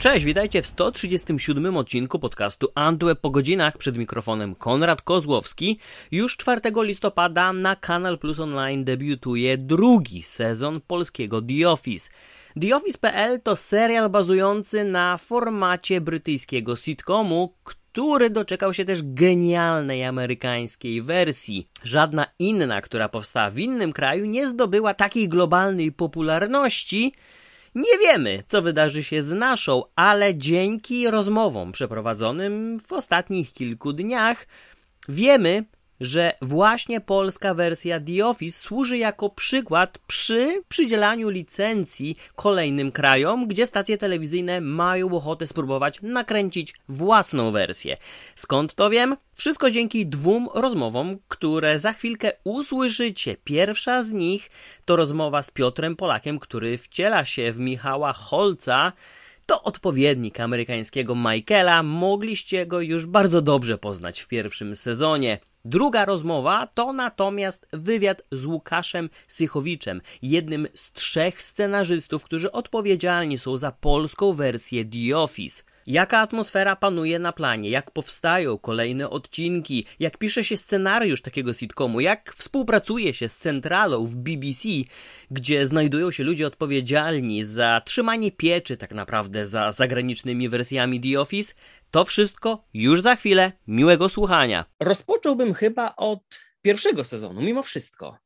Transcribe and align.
Cześć, 0.00 0.24
witajcie 0.24 0.62
w 0.62 0.66
137 0.66 1.76
odcinku 1.76 2.18
podcastu 2.18 2.68
Antweb 2.74 3.20
po 3.20 3.30
godzinach 3.30 3.78
przed 3.78 3.96
mikrofonem 3.96 4.54
Konrad 4.54 5.02
Kozłowski. 5.02 5.78
Już 6.10 6.36
4 6.36 6.60
listopada 6.82 7.52
na 7.52 7.76
Kanal 7.76 8.18
Plus 8.18 8.38
Online 8.38 8.84
debiutuje 8.84 9.58
drugi 9.58 10.22
sezon 10.22 10.80
polskiego 10.80 11.42
The 11.42 11.68
Office. 11.70 12.10
The 12.60 12.76
Office.pl 12.76 13.40
to 13.40 13.56
serial 13.56 14.10
bazujący 14.10 14.84
na 14.84 15.18
formacie 15.18 16.00
brytyjskiego 16.00 16.76
sitcomu, 16.76 17.54
który 17.64 18.30
doczekał 18.30 18.74
się 18.74 18.84
też 18.84 19.00
genialnej 19.02 20.04
amerykańskiej 20.04 21.02
wersji. 21.02 21.68
Żadna 21.82 22.26
inna, 22.38 22.80
która 22.80 23.08
powstała 23.08 23.50
w 23.50 23.58
innym 23.58 23.92
kraju, 23.92 24.26
nie 24.26 24.48
zdobyła 24.48 24.94
takiej 24.94 25.28
globalnej 25.28 25.92
popularności, 25.92 27.12
nie 27.74 27.98
wiemy, 27.98 28.42
co 28.46 28.62
wydarzy 28.62 29.04
się 29.04 29.22
z 29.22 29.32
naszą, 29.32 29.82
ale 29.96 30.34
dzięki 30.34 31.10
rozmowom 31.10 31.72
przeprowadzonym 31.72 32.80
w 32.80 32.92
ostatnich 32.92 33.52
kilku 33.52 33.92
dniach 33.92 34.46
wiemy, 35.08 35.64
że 36.00 36.32
właśnie 36.42 37.00
polska 37.00 37.54
wersja 37.54 38.00
The 38.00 38.26
Office 38.26 38.58
służy 38.58 38.98
jako 38.98 39.30
przykład 39.30 39.98
przy 40.06 40.62
przydzielaniu 40.68 41.28
licencji 41.28 42.16
kolejnym 42.36 42.92
krajom, 42.92 43.48
gdzie 43.48 43.66
stacje 43.66 43.98
telewizyjne 43.98 44.60
mają 44.60 45.10
ochotę 45.16 45.46
spróbować 45.46 46.02
nakręcić 46.02 46.74
własną 46.88 47.50
wersję. 47.50 47.96
Skąd 48.34 48.74
to 48.74 48.90
wiem? 48.90 49.16
Wszystko 49.34 49.70
dzięki 49.70 50.06
dwóm 50.06 50.48
rozmowom, 50.54 51.18
które 51.28 51.78
za 51.78 51.92
chwilkę 51.92 52.30
usłyszycie. 52.44 53.36
Pierwsza 53.44 54.02
z 54.02 54.12
nich 54.12 54.50
to 54.84 54.96
rozmowa 54.96 55.42
z 55.42 55.50
Piotrem 55.50 55.96
Polakiem, 55.96 56.38
który 56.38 56.78
wciela 56.78 57.24
się 57.24 57.52
w 57.52 57.58
Michała 57.58 58.12
Holca, 58.12 58.92
to 59.50 59.62
odpowiednik 59.62 60.40
amerykańskiego 60.40 61.14
Michaela, 61.14 61.82
mogliście 61.82 62.66
go 62.66 62.80
już 62.80 63.06
bardzo 63.06 63.42
dobrze 63.42 63.78
poznać 63.78 64.20
w 64.20 64.28
pierwszym 64.28 64.76
sezonie. 64.76 65.38
Druga 65.64 66.04
rozmowa 66.04 66.66
to 66.74 66.92
natomiast 66.92 67.66
wywiad 67.72 68.22
z 68.32 68.44
Łukaszem 68.44 69.10
Sychowiczem, 69.28 70.00
jednym 70.22 70.68
z 70.74 70.92
trzech 70.92 71.42
scenarzystów, 71.42 72.24
którzy 72.24 72.52
odpowiedzialni 72.52 73.38
są 73.38 73.56
za 73.56 73.72
polską 73.72 74.32
wersję 74.32 74.84
The 74.84 75.18
Office. 75.18 75.62
Jaka 75.90 76.18
atmosfera 76.18 76.76
panuje 76.76 77.18
na 77.18 77.32
planie, 77.32 77.70
jak 77.70 77.90
powstają 77.90 78.58
kolejne 78.58 79.10
odcinki, 79.10 79.86
jak 80.00 80.18
pisze 80.18 80.44
się 80.44 80.56
scenariusz 80.56 81.22
takiego 81.22 81.52
sitcomu, 81.52 82.00
jak 82.00 82.34
współpracuje 82.34 83.14
się 83.14 83.28
z 83.28 83.38
centralą 83.38 84.06
w 84.06 84.16
BBC, 84.16 84.68
gdzie 85.30 85.66
znajdują 85.66 86.10
się 86.10 86.24
ludzie 86.24 86.46
odpowiedzialni 86.46 87.44
za 87.44 87.82
trzymanie 87.84 88.32
pieczy 88.32 88.76
tak 88.76 88.94
naprawdę 88.94 89.46
za 89.46 89.72
zagranicznymi 89.72 90.48
wersjami 90.48 91.00
The 91.00 91.20
Office, 91.20 91.54
to 91.90 92.04
wszystko 92.04 92.64
już 92.74 93.00
za 93.00 93.16
chwilę. 93.16 93.52
Miłego 93.66 94.08
słuchania. 94.08 94.64
Rozpocząłbym 94.80 95.54
chyba 95.54 95.96
od 95.96 96.20
pierwszego 96.62 97.04
sezonu, 97.04 97.42
mimo 97.42 97.62
wszystko. 97.62 98.18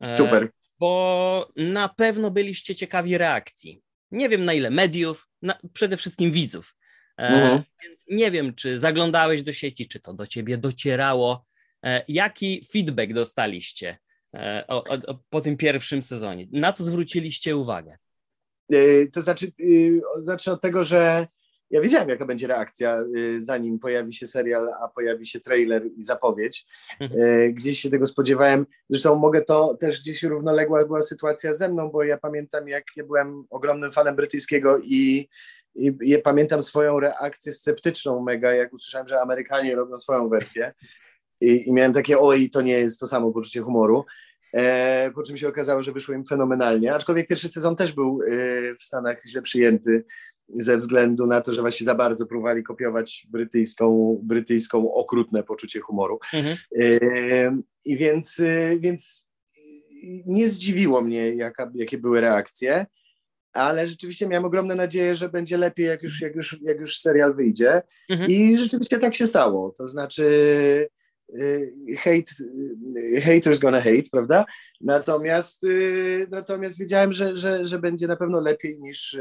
E, 0.00 0.16
Super. 0.16 0.50
Bo 0.78 1.52
na 1.56 1.88
pewno 1.88 2.30
byliście 2.30 2.74
ciekawi 2.74 3.18
reakcji. 3.18 3.82
Nie 4.10 4.28
wiem 4.28 4.44
na 4.44 4.52
ile 4.52 4.70
mediów, 4.70 5.28
na, 5.42 5.58
przede 5.72 5.96
wszystkim 5.96 6.30
widzów. 6.30 6.74
E, 7.18 7.28
mhm. 7.28 7.62
Więc 7.82 8.04
nie 8.10 8.30
wiem, 8.30 8.54
czy 8.54 8.78
zaglądałeś 8.78 9.42
do 9.42 9.52
sieci, 9.52 9.88
czy 9.88 10.00
to 10.00 10.14
do 10.14 10.26
ciebie 10.26 10.58
docierało. 10.58 11.44
E, 11.84 12.04
jaki 12.08 12.64
feedback 12.72 13.12
dostaliście 13.12 13.98
e, 14.34 14.64
o, 14.68 14.84
o, 14.84 15.18
po 15.30 15.40
tym 15.40 15.56
pierwszym 15.56 16.02
sezonie? 16.02 16.46
Na 16.52 16.72
co 16.72 16.84
zwróciliście 16.84 17.56
uwagę? 17.56 17.98
To 19.12 19.22
znaczy, 19.22 19.52
zacznę 20.18 20.52
od 20.52 20.60
tego, 20.60 20.84
że 20.84 21.26
ja 21.70 21.80
wiedziałem, 21.80 22.08
jaka 22.08 22.26
będzie 22.26 22.46
reakcja, 22.46 23.04
zanim 23.38 23.78
pojawi 23.78 24.12
się 24.12 24.26
serial, 24.26 24.68
a 24.82 24.88
pojawi 24.88 25.26
się 25.26 25.40
trailer 25.40 25.86
i 25.96 26.02
zapowiedź. 26.02 26.66
Mhm. 27.00 27.54
Gdzieś 27.54 27.80
się 27.80 27.90
tego 27.90 28.06
spodziewałem. 28.06 28.66
Zresztą 28.88 29.18
mogę 29.18 29.44
to 29.44 29.76
też 29.80 30.02
gdzieś 30.02 30.22
równoległa 30.22 30.84
była 30.84 31.02
sytuacja 31.02 31.54
ze 31.54 31.68
mną, 31.68 31.90
bo 31.90 32.04
ja 32.04 32.18
pamiętam, 32.18 32.68
jak 32.68 32.84
ja 32.96 33.04
byłem 33.04 33.44
ogromnym 33.50 33.92
fanem 33.92 34.16
brytyjskiego 34.16 34.78
i 34.78 35.28
i, 35.74 35.92
i 36.02 36.18
pamiętam 36.18 36.62
swoją 36.62 37.00
reakcję 37.00 37.52
sceptyczną 37.52 38.22
mega, 38.22 38.52
jak 38.52 38.72
usłyszałem, 38.72 39.08
że 39.08 39.20
Amerykanie 39.20 39.74
robią 39.74 39.98
swoją 39.98 40.28
wersję. 40.28 40.72
I, 41.40 41.68
i 41.68 41.72
miałem 41.72 41.92
takie, 41.92 42.18
oj, 42.18 42.50
to 42.50 42.62
nie 42.62 42.72
jest 42.72 43.00
to 43.00 43.06
samo 43.06 43.32
poczucie 43.32 43.60
humoru. 43.60 44.04
E, 44.54 45.10
po 45.14 45.22
czym 45.22 45.38
się 45.38 45.48
okazało, 45.48 45.82
że 45.82 45.92
wyszło 45.92 46.14
im 46.14 46.24
fenomenalnie. 46.24 46.94
Aczkolwiek 46.94 47.28
pierwszy 47.28 47.48
sezon 47.48 47.76
też 47.76 47.92
był 47.92 48.22
e, 48.22 48.26
w 48.74 48.84
Stanach 48.84 49.22
źle 49.26 49.42
przyjęty 49.42 50.04
ze 50.48 50.76
względu 50.76 51.26
na 51.26 51.40
to, 51.40 51.52
że 51.52 51.60
właśnie 51.60 51.84
za 51.84 51.94
bardzo 51.94 52.26
próbowali 52.26 52.62
kopiować 52.62 53.26
brytyjską, 53.30 54.18
brytyjską 54.22 54.94
okrutne 54.94 55.42
poczucie 55.42 55.80
humoru. 55.80 56.18
Mhm. 56.34 56.56
E, 56.78 57.62
I 57.84 57.96
więc, 57.96 58.40
e, 58.40 58.78
więc 58.78 59.28
nie 60.26 60.48
zdziwiło 60.48 61.02
mnie, 61.02 61.34
jaka, 61.34 61.70
jakie 61.74 61.98
były 61.98 62.20
reakcje 62.20 62.86
ale 63.52 63.86
rzeczywiście 63.86 64.26
miałem 64.26 64.44
ogromne 64.44 64.74
nadzieję, 64.74 65.14
że 65.14 65.28
będzie 65.28 65.56
lepiej, 65.58 65.86
jak 65.86 66.02
już, 66.02 66.20
jak 66.20 66.36
już, 66.36 66.60
jak 66.62 66.80
już 66.80 66.98
serial 66.98 67.34
wyjdzie. 67.34 67.82
Mhm. 68.08 68.30
I 68.30 68.58
rzeczywiście 68.58 68.98
tak 68.98 69.14
się 69.14 69.26
stało. 69.26 69.74
To 69.78 69.88
znaczy, 69.88 70.88
y, 71.34 71.72
hate, 71.96 72.32
y, 72.96 73.20
haters 73.20 73.58
gonna 73.58 73.80
hate, 73.80 74.10
prawda? 74.12 74.44
Natomiast, 74.80 75.64
y, 75.64 76.26
natomiast 76.30 76.78
wiedziałem, 76.78 77.12
że, 77.12 77.36
że, 77.36 77.66
że 77.66 77.78
będzie 77.78 78.06
na 78.06 78.16
pewno 78.16 78.40
lepiej 78.40 78.80
niż, 78.80 79.18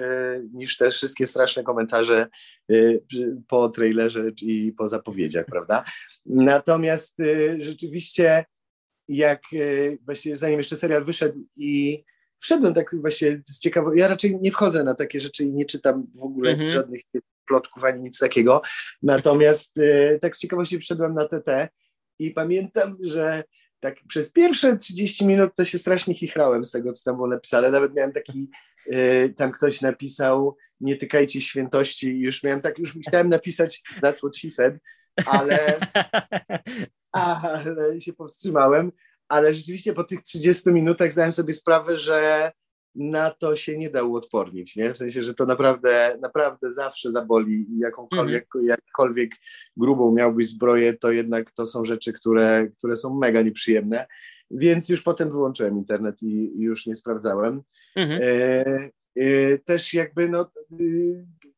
niż 0.53 0.78
te 0.78 0.91
wszystkie 0.91 1.28
straszne 1.28 1.64
komentarze 1.64 2.28
po 3.47 3.70
trailerze 3.70 4.31
i 4.41 4.74
po 4.78 4.88
zapowiedziach, 4.88 5.46
prawda? 5.46 5.84
Natomiast 6.25 7.18
rzeczywiście, 7.59 8.46
jak 9.08 9.41
właśnie 10.06 10.36
zanim 10.36 10.58
jeszcze 10.58 10.75
serial 10.75 11.06
wyszedł 11.06 11.47
i 11.56 12.03
wszedłem 12.41 12.74
tak 12.74 12.96
właśnie 13.02 13.41
z 13.46 13.59
ciekawości. 13.59 14.00
Ja 14.00 14.07
raczej 14.07 14.40
nie 14.41 14.52
wchodzę 14.52 14.84
na 14.84 14.96
takie 14.96 15.19
rzeczy 15.19 15.44
i 15.44 15.53
nie 15.53 15.66
czytam 15.66 16.07
w 16.16 16.24
ogóle 16.24 16.52
mhm. 16.52 16.69
żadnych 16.69 17.02
plotków 17.47 17.84
ani 17.84 18.02
nic 18.02 18.19
takiego. 18.19 18.62
Natomiast 19.02 19.78
e, 19.78 20.19
tak 20.19 20.35
z 20.35 20.40
ciekawości 20.40 20.79
wszedłem 20.79 21.13
na 21.13 21.28
TT 21.28 21.69
i 22.19 22.31
pamiętam, 22.31 22.97
że 23.02 23.44
tak 23.79 23.96
przez 24.07 24.31
pierwsze 24.31 24.78
30 24.78 25.28
minut 25.28 25.56
to 25.56 25.66
się 25.66 25.78
strasznie 25.78 26.13
chichrałem 26.13 26.63
z 26.63 26.72
tego, 26.72 26.94
co 26.94 27.03
tam 27.03 27.16
było 27.16 27.28
napisane. 27.28 27.72
Nawet 27.72 27.94
miałem 27.94 28.13
taki, 28.13 28.50
e, 28.91 29.29
tam 29.29 29.52
ktoś 29.52 29.81
napisał, 29.81 30.58
nie 30.81 30.96
tykajcie 30.96 31.41
świętości. 31.41 32.08
I 32.08 32.22
już 32.22 32.44
miałem 32.44 32.62
tak, 32.62 32.79
już 32.79 32.94
chciałem 33.08 33.29
napisać 33.29 33.84
that's 34.02 34.18
what 34.18 34.38
she 34.38 34.50
said, 34.50 34.75
ale, 35.25 35.79
ale 37.12 38.02
się 38.02 38.13
powstrzymałem 38.13 38.91
ale 39.31 39.53
rzeczywiście 39.53 39.94
po 39.94 40.03
tych 40.03 40.22
30 40.22 40.69
minutach 40.69 41.12
zdałem 41.12 41.31
sobie 41.31 41.53
sprawę, 41.53 42.00
że 42.00 42.52
na 42.96 43.30
to 43.30 43.56
się 43.56 43.78
nie 43.78 43.90
da 43.90 44.03
uodpornić, 44.03 44.75
nie? 44.75 44.94
W 44.94 44.97
sensie, 44.97 45.24
że 45.24 45.34
to 45.34 45.46
naprawdę, 45.46 46.18
naprawdę 46.22 46.72
zawsze 46.72 47.12
zaboli 47.12 47.66
i 47.72 47.80
jakąkolwiek, 47.80 48.47
mm 48.56 48.66
-hmm. 48.66 48.70
jakkolwiek 48.70 49.31
grubą 49.78 50.12
miałbyś 50.12 50.50
zbroję, 50.50 50.94
to 50.94 51.12
jednak 51.12 51.52
to 51.52 51.68
są 51.68 51.86
rzeczy, 51.86 52.14
które, 52.14 52.68
które 52.78 52.97
są 52.97 53.14
mega 53.14 53.41
nieprzyjemne, 53.41 54.08
więc 54.52 54.90
już 54.90 55.02
potem 55.02 55.30
wyłączyłem 55.30 55.78
internet 55.78 56.24
i, 56.24 56.52
i 56.58 56.62
już 56.62 56.86
nie 56.86 56.96
sprawdzałem. 56.96 57.62
Mm 57.96 58.09
-hmm. 58.09 58.20
e, 58.22 58.90
e, 59.16 59.58
też 59.58 59.94
jakby 59.94 60.30
no, 60.30 60.41
e, 60.41 60.75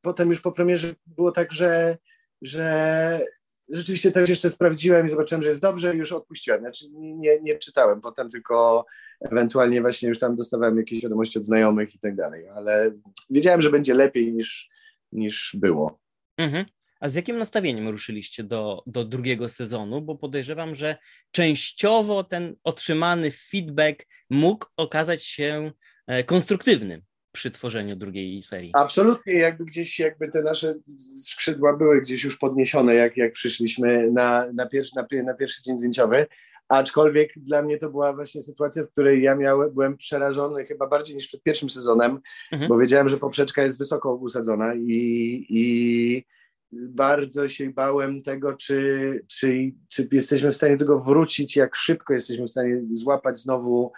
potem 0.01 0.29
już 0.29 0.41
po 0.41 0.51
premierze 0.51 0.95
było 1.05 1.31
tak, 1.31 1.51
że, 1.51 1.97
że 2.41 3.25
rzeczywiście 3.73 4.11
też 4.11 4.29
jeszcze 4.29 4.49
sprawdziłem 4.49 5.05
i 5.05 5.09
zobaczyłem, 5.09 5.43
że 5.43 5.49
jest 5.49 5.61
dobrze 5.61 5.95
i 5.95 5.97
już 5.97 6.11
odpuściłem. 6.11 6.61
Znaczy 6.61 6.85
nie, 6.93 7.41
nie 7.41 7.57
czytałem 7.57 8.01
potem, 8.01 8.29
tylko 8.29 8.85
ewentualnie 9.21 9.81
właśnie 9.81 10.09
już 10.09 10.19
tam 10.19 10.35
dostawałem 10.35 10.77
jakieś 10.77 11.03
wiadomości 11.03 11.39
od 11.39 11.45
znajomych 11.45 11.95
i 11.95 11.99
tak 11.99 12.15
dalej, 12.15 12.47
ale 12.47 12.91
wiedziałem, 13.29 13.61
że 13.61 13.69
będzie 13.69 13.93
lepiej 13.93 14.33
niż, 14.33 14.69
niż 15.11 15.55
było. 15.59 15.99
Mhm. 16.37 16.65
A 16.99 17.09
z 17.09 17.15
jakim 17.15 17.37
nastawieniem 17.37 17.89
ruszyliście 17.89 18.43
do, 18.43 18.83
do 18.87 19.05
drugiego 19.05 19.49
sezonu? 19.49 20.01
Bo 20.01 20.15
podejrzewam, 20.15 20.75
że 20.75 20.97
częściowo 21.31 22.23
ten 22.23 22.55
otrzymany 22.63 23.31
feedback 23.31 24.05
mógł 24.29 24.65
okazać 24.77 25.23
się 25.23 25.71
e, 26.07 26.23
konstruktywnym 26.23 27.01
przy 27.33 27.51
tworzeniu 27.51 27.95
drugiej 27.95 28.43
serii. 28.43 28.71
Absolutnie, 28.73 29.33
jakby 29.33 29.65
gdzieś 29.65 29.99
jakby 29.99 30.27
te 30.27 30.43
nasze 30.43 30.75
skrzydła 31.21 31.77
były 31.77 32.01
gdzieś 32.01 32.23
już 32.23 32.37
podniesione, 32.37 32.95
jak, 32.95 33.17
jak 33.17 33.33
przyszliśmy 33.33 34.11
na, 34.11 34.51
na, 34.53 34.65
pierwszy, 34.65 34.91
na, 34.95 35.23
na 35.23 35.33
pierwszy 35.33 35.63
dzień 35.63 35.77
zdjęciowy, 35.77 36.25
aczkolwiek 36.67 37.33
dla 37.37 37.61
mnie 37.61 37.77
to 37.77 37.89
była 37.89 38.13
właśnie 38.13 38.41
sytuacja, 38.41 38.83
w 38.83 38.89
której 38.89 39.21
ja 39.21 39.35
miałem, 39.35 39.73
byłem 39.73 39.97
przerażony 39.97 40.65
chyba 40.65 40.87
bardziej 40.87 41.15
niż 41.15 41.27
przed 41.27 41.43
pierwszym 41.43 41.69
sezonem, 41.69 42.19
mhm. 42.51 42.69
bo 42.69 42.77
wiedziałem, 42.77 43.09
że 43.09 43.17
poprzeczka 43.17 43.63
jest 43.63 43.77
wysoko 43.77 44.15
usadzona 44.15 44.75
i, 44.75 45.45
i 45.49 46.25
bardzo 46.71 47.49
się 47.49 47.69
bałem 47.69 48.23
tego, 48.23 48.53
czy, 48.53 49.21
czy, 49.27 49.71
czy 49.89 50.07
jesteśmy 50.11 50.51
w 50.51 50.55
stanie 50.55 50.77
do 50.77 50.85
tego 50.85 50.99
wrócić, 50.99 51.55
jak 51.55 51.75
szybko 51.75 52.13
jesteśmy 52.13 52.45
w 52.45 52.51
stanie 52.51 52.81
złapać 52.93 53.39
znowu 53.39 53.91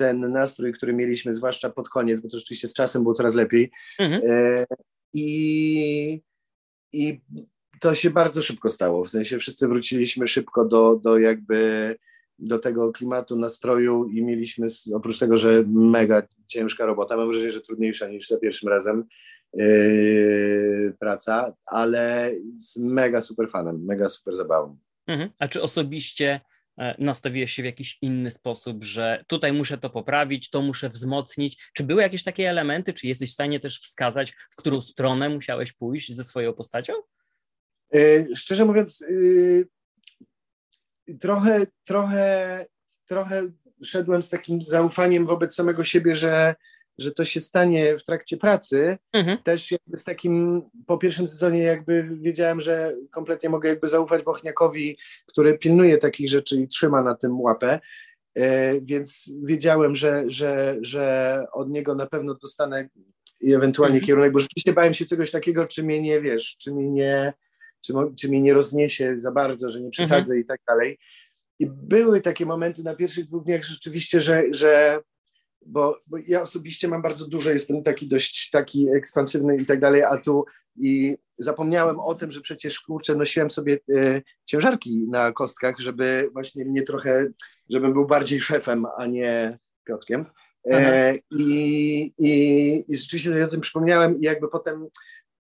ten 0.00 0.32
nastrój, 0.32 0.72
który 0.72 0.92
mieliśmy, 0.92 1.34
zwłaszcza 1.34 1.70
pod 1.70 1.88
koniec, 1.88 2.20
bo 2.20 2.28
to 2.28 2.38
rzeczywiście 2.38 2.68
z 2.68 2.74
czasem 2.74 3.02
było 3.02 3.14
coraz 3.14 3.34
lepiej. 3.34 3.70
Mhm. 3.98 4.22
E, 4.26 4.66
i, 5.12 6.22
i 6.92 7.20
to 7.80 7.94
się 7.94 8.10
bardzo 8.10 8.42
szybko 8.42 8.70
stało. 8.70 9.04
W 9.04 9.10
sensie 9.10 9.38
wszyscy 9.38 9.68
wróciliśmy 9.68 10.28
szybko 10.28 10.64
do, 10.64 10.96
do 10.96 11.18
jakby 11.18 11.96
do 12.38 12.58
tego 12.58 12.92
klimatu, 12.92 13.36
nastroju 13.36 14.04
i 14.04 14.22
mieliśmy, 14.22 14.66
oprócz 14.94 15.18
tego, 15.18 15.38
że 15.38 15.64
mega 15.66 16.22
ciężka 16.46 16.86
robota, 16.86 17.16
mam 17.16 17.28
wrażenie, 17.28 17.52
że 17.52 17.60
trudniejsza 17.60 18.08
niż 18.08 18.28
za 18.28 18.38
pierwszym 18.38 18.68
razem 18.68 19.04
yy, 19.54 20.94
praca, 20.98 21.52
ale 21.66 22.32
z 22.54 22.76
mega 22.76 23.20
super 23.20 23.50
fanem, 23.50 23.84
mega 23.84 24.08
super 24.08 24.36
zabawą. 24.36 24.78
Mhm. 25.06 25.30
A 25.38 25.48
czy 25.48 25.62
osobiście 25.62 26.40
nastawiłeś 26.98 27.52
się 27.52 27.62
w 27.62 27.66
jakiś 27.66 27.98
inny 28.02 28.30
sposób, 28.30 28.84
że 28.84 29.24
tutaj 29.26 29.52
muszę 29.52 29.78
to 29.78 29.90
poprawić, 29.90 30.50
to 30.50 30.62
muszę 30.62 30.88
wzmocnić? 30.88 31.70
Czy 31.74 31.84
były 31.84 32.02
jakieś 32.02 32.24
takie 32.24 32.50
elementy, 32.50 32.92
czy 32.92 33.06
jesteś 33.06 33.30
w 33.30 33.34
stanie 33.34 33.60
też 33.60 33.80
wskazać, 33.80 34.32
w 34.50 34.56
którą 34.56 34.80
stronę 34.80 35.28
musiałeś 35.28 35.72
pójść 35.72 36.14
ze 36.14 36.24
swoją 36.24 36.52
postacią? 36.52 36.92
Yy, 37.92 38.28
szczerze 38.36 38.64
mówiąc, 38.64 39.00
yy, 39.00 39.68
trochę, 41.20 41.66
trochę, 41.84 42.66
trochę 43.06 43.50
szedłem 43.84 44.22
z 44.22 44.30
takim 44.30 44.62
zaufaniem 44.62 45.26
wobec 45.26 45.54
samego 45.54 45.84
siebie, 45.84 46.16
że, 46.16 46.54
że 46.98 47.12
to 47.12 47.24
się 47.24 47.40
stanie 47.40 47.98
w 47.98 48.04
trakcie 48.04 48.36
pracy. 48.36 48.98
Mhm. 49.12 49.38
Też 49.38 49.70
jakby 49.70 49.96
z 49.96 50.04
takim, 50.04 50.62
po 50.86 50.98
pierwszym 50.98 51.28
sezonie 51.28 51.62
jakby 51.62 52.08
wiedziałem, 52.20 52.60
że 52.60 52.96
kompletnie 53.10 53.48
mogę 53.48 53.68
jakby 53.68 53.88
zaufać 53.88 54.24
Bochniakowi, 54.24 54.98
który 55.26 55.58
pilnuje 55.58 55.98
takich 55.98 56.30
rzeczy 56.30 56.56
i 56.56 56.68
trzyma 56.68 57.02
na 57.02 57.14
tym 57.14 57.40
łapę. 57.40 57.80
E, 58.34 58.80
więc 58.80 59.32
wiedziałem, 59.44 59.96
że, 59.96 60.24
że, 60.26 60.76
że 60.82 61.44
od 61.52 61.70
niego 61.70 61.94
na 61.94 62.06
pewno 62.06 62.34
dostanę 62.34 62.88
i 63.40 63.54
ewentualnie 63.54 63.96
mhm. 63.96 64.06
kierunek, 64.06 64.32
bo 64.32 64.38
rzeczywiście 64.38 64.72
bałem 64.72 64.94
się 64.94 65.04
czegoś 65.04 65.30
takiego, 65.30 65.66
czy 65.66 65.84
mnie 65.84 66.02
nie 66.02 66.20
wiesz, 66.20 66.56
czy 66.56 66.74
mnie 66.74 66.90
nie, 66.90 67.32
czy, 67.80 67.92
czy 68.18 68.28
mnie 68.28 68.40
nie 68.40 68.54
rozniesie 68.54 69.18
za 69.18 69.32
bardzo, 69.32 69.68
że 69.68 69.80
nie 69.80 69.90
przesadzę 69.90 70.32
mhm. 70.32 70.40
i 70.40 70.44
tak 70.44 70.60
dalej. 70.66 70.98
I 71.58 71.66
były 71.66 72.20
takie 72.20 72.46
momenty 72.46 72.82
na 72.82 72.96
pierwszych 72.96 73.26
dwóch 73.26 73.44
dniach 73.44 73.64
rzeczywiście, 73.64 74.20
że, 74.20 74.42
że 74.50 75.00
bo, 75.66 75.98
bo, 76.06 76.18
ja 76.26 76.42
osobiście 76.42 76.88
mam 76.88 77.02
bardzo 77.02 77.28
dużo, 77.28 77.50
jestem 77.50 77.82
taki 77.82 78.08
dość 78.08 78.50
taki 78.50 78.88
ekspansywny 78.88 79.56
i 79.56 79.66
tak 79.66 79.80
dalej, 79.80 80.02
a 80.02 80.18
tu 80.18 80.44
i 80.76 81.16
zapomniałem 81.38 82.00
o 82.00 82.14
tym, 82.14 82.30
że 82.30 82.40
przecież 82.40 82.80
kurczę, 82.80 83.14
nosiłem 83.14 83.50
sobie 83.50 83.78
e, 83.96 84.22
ciężarki 84.44 85.06
na 85.08 85.32
kostkach, 85.32 85.78
żeby 85.78 86.28
właśnie 86.32 86.64
mnie 86.64 86.82
trochę, 86.82 87.28
żebym 87.70 87.92
był 87.92 88.06
bardziej 88.06 88.40
szefem, 88.40 88.86
a 88.98 89.06
nie 89.06 89.58
Piotrkiem. 89.84 90.26
E, 90.66 91.14
i, 91.30 92.12
i, 92.18 92.84
I 92.88 92.96
rzeczywiście 92.96 93.30
sobie 93.30 93.44
o 93.44 93.48
tym 93.48 93.60
przypomniałem 93.60 94.20
i 94.20 94.22
jakby 94.22 94.48
potem 94.48 94.88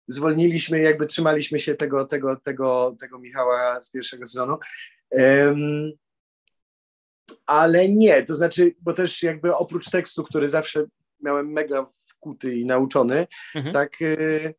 zwolniliśmy, 0.08 0.80
jakby 0.82 1.06
trzymaliśmy 1.06 1.60
się 1.60 1.76
tego, 1.76 2.06
tego, 2.06 2.36
tego, 2.36 2.96
tego 3.00 3.20
Michała 3.20 3.84
z 3.84 3.92
pierwszego 3.92 4.28
sezonu. 4.28 4.58
Um, 5.12 5.92
ale 7.46 7.90
nie, 7.90 8.24
to 8.24 8.36
znaczy, 8.36 8.76
bo 8.82 8.94
też 8.94 9.24
jakby 9.24 9.56
oprócz 9.56 9.90
tekstu, 9.90 10.24
który 10.24 10.50
zawsze 10.50 10.86
miałem 11.20 11.52
mega 11.52 11.88
wkuty 12.08 12.56
i 12.56 12.66
nauczony, 12.66 13.28
mhm. 13.56 13.74
tak 13.74 14.02
y, 14.02 14.54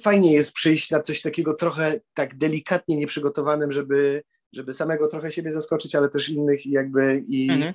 fajnie 0.00 0.32
jest 0.32 0.52
przyjść 0.52 0.90
na 0.90 1.00
coś 1.00 1.22
takiego 1.22 1.54
trochę 1.54 2.00
tak 2.14 2.38
delikatnie 2.38 2.96
nieprzygotowanym, 2.96 3.72
żeby, 3.72 4.22
żeby 4.52 4.72
samego 4.72 5.08
trochę 5.08 5.32
siebie 5.32 5.52
zaskoczyć, 5.52 5.94
ale 5.94 6.08
też 6.08 6.28
innych 6.28 6.66
i 6.66 6.70
jakby 6.70 7.22
i, 7.26 7.50
mhm. 7.50 7.74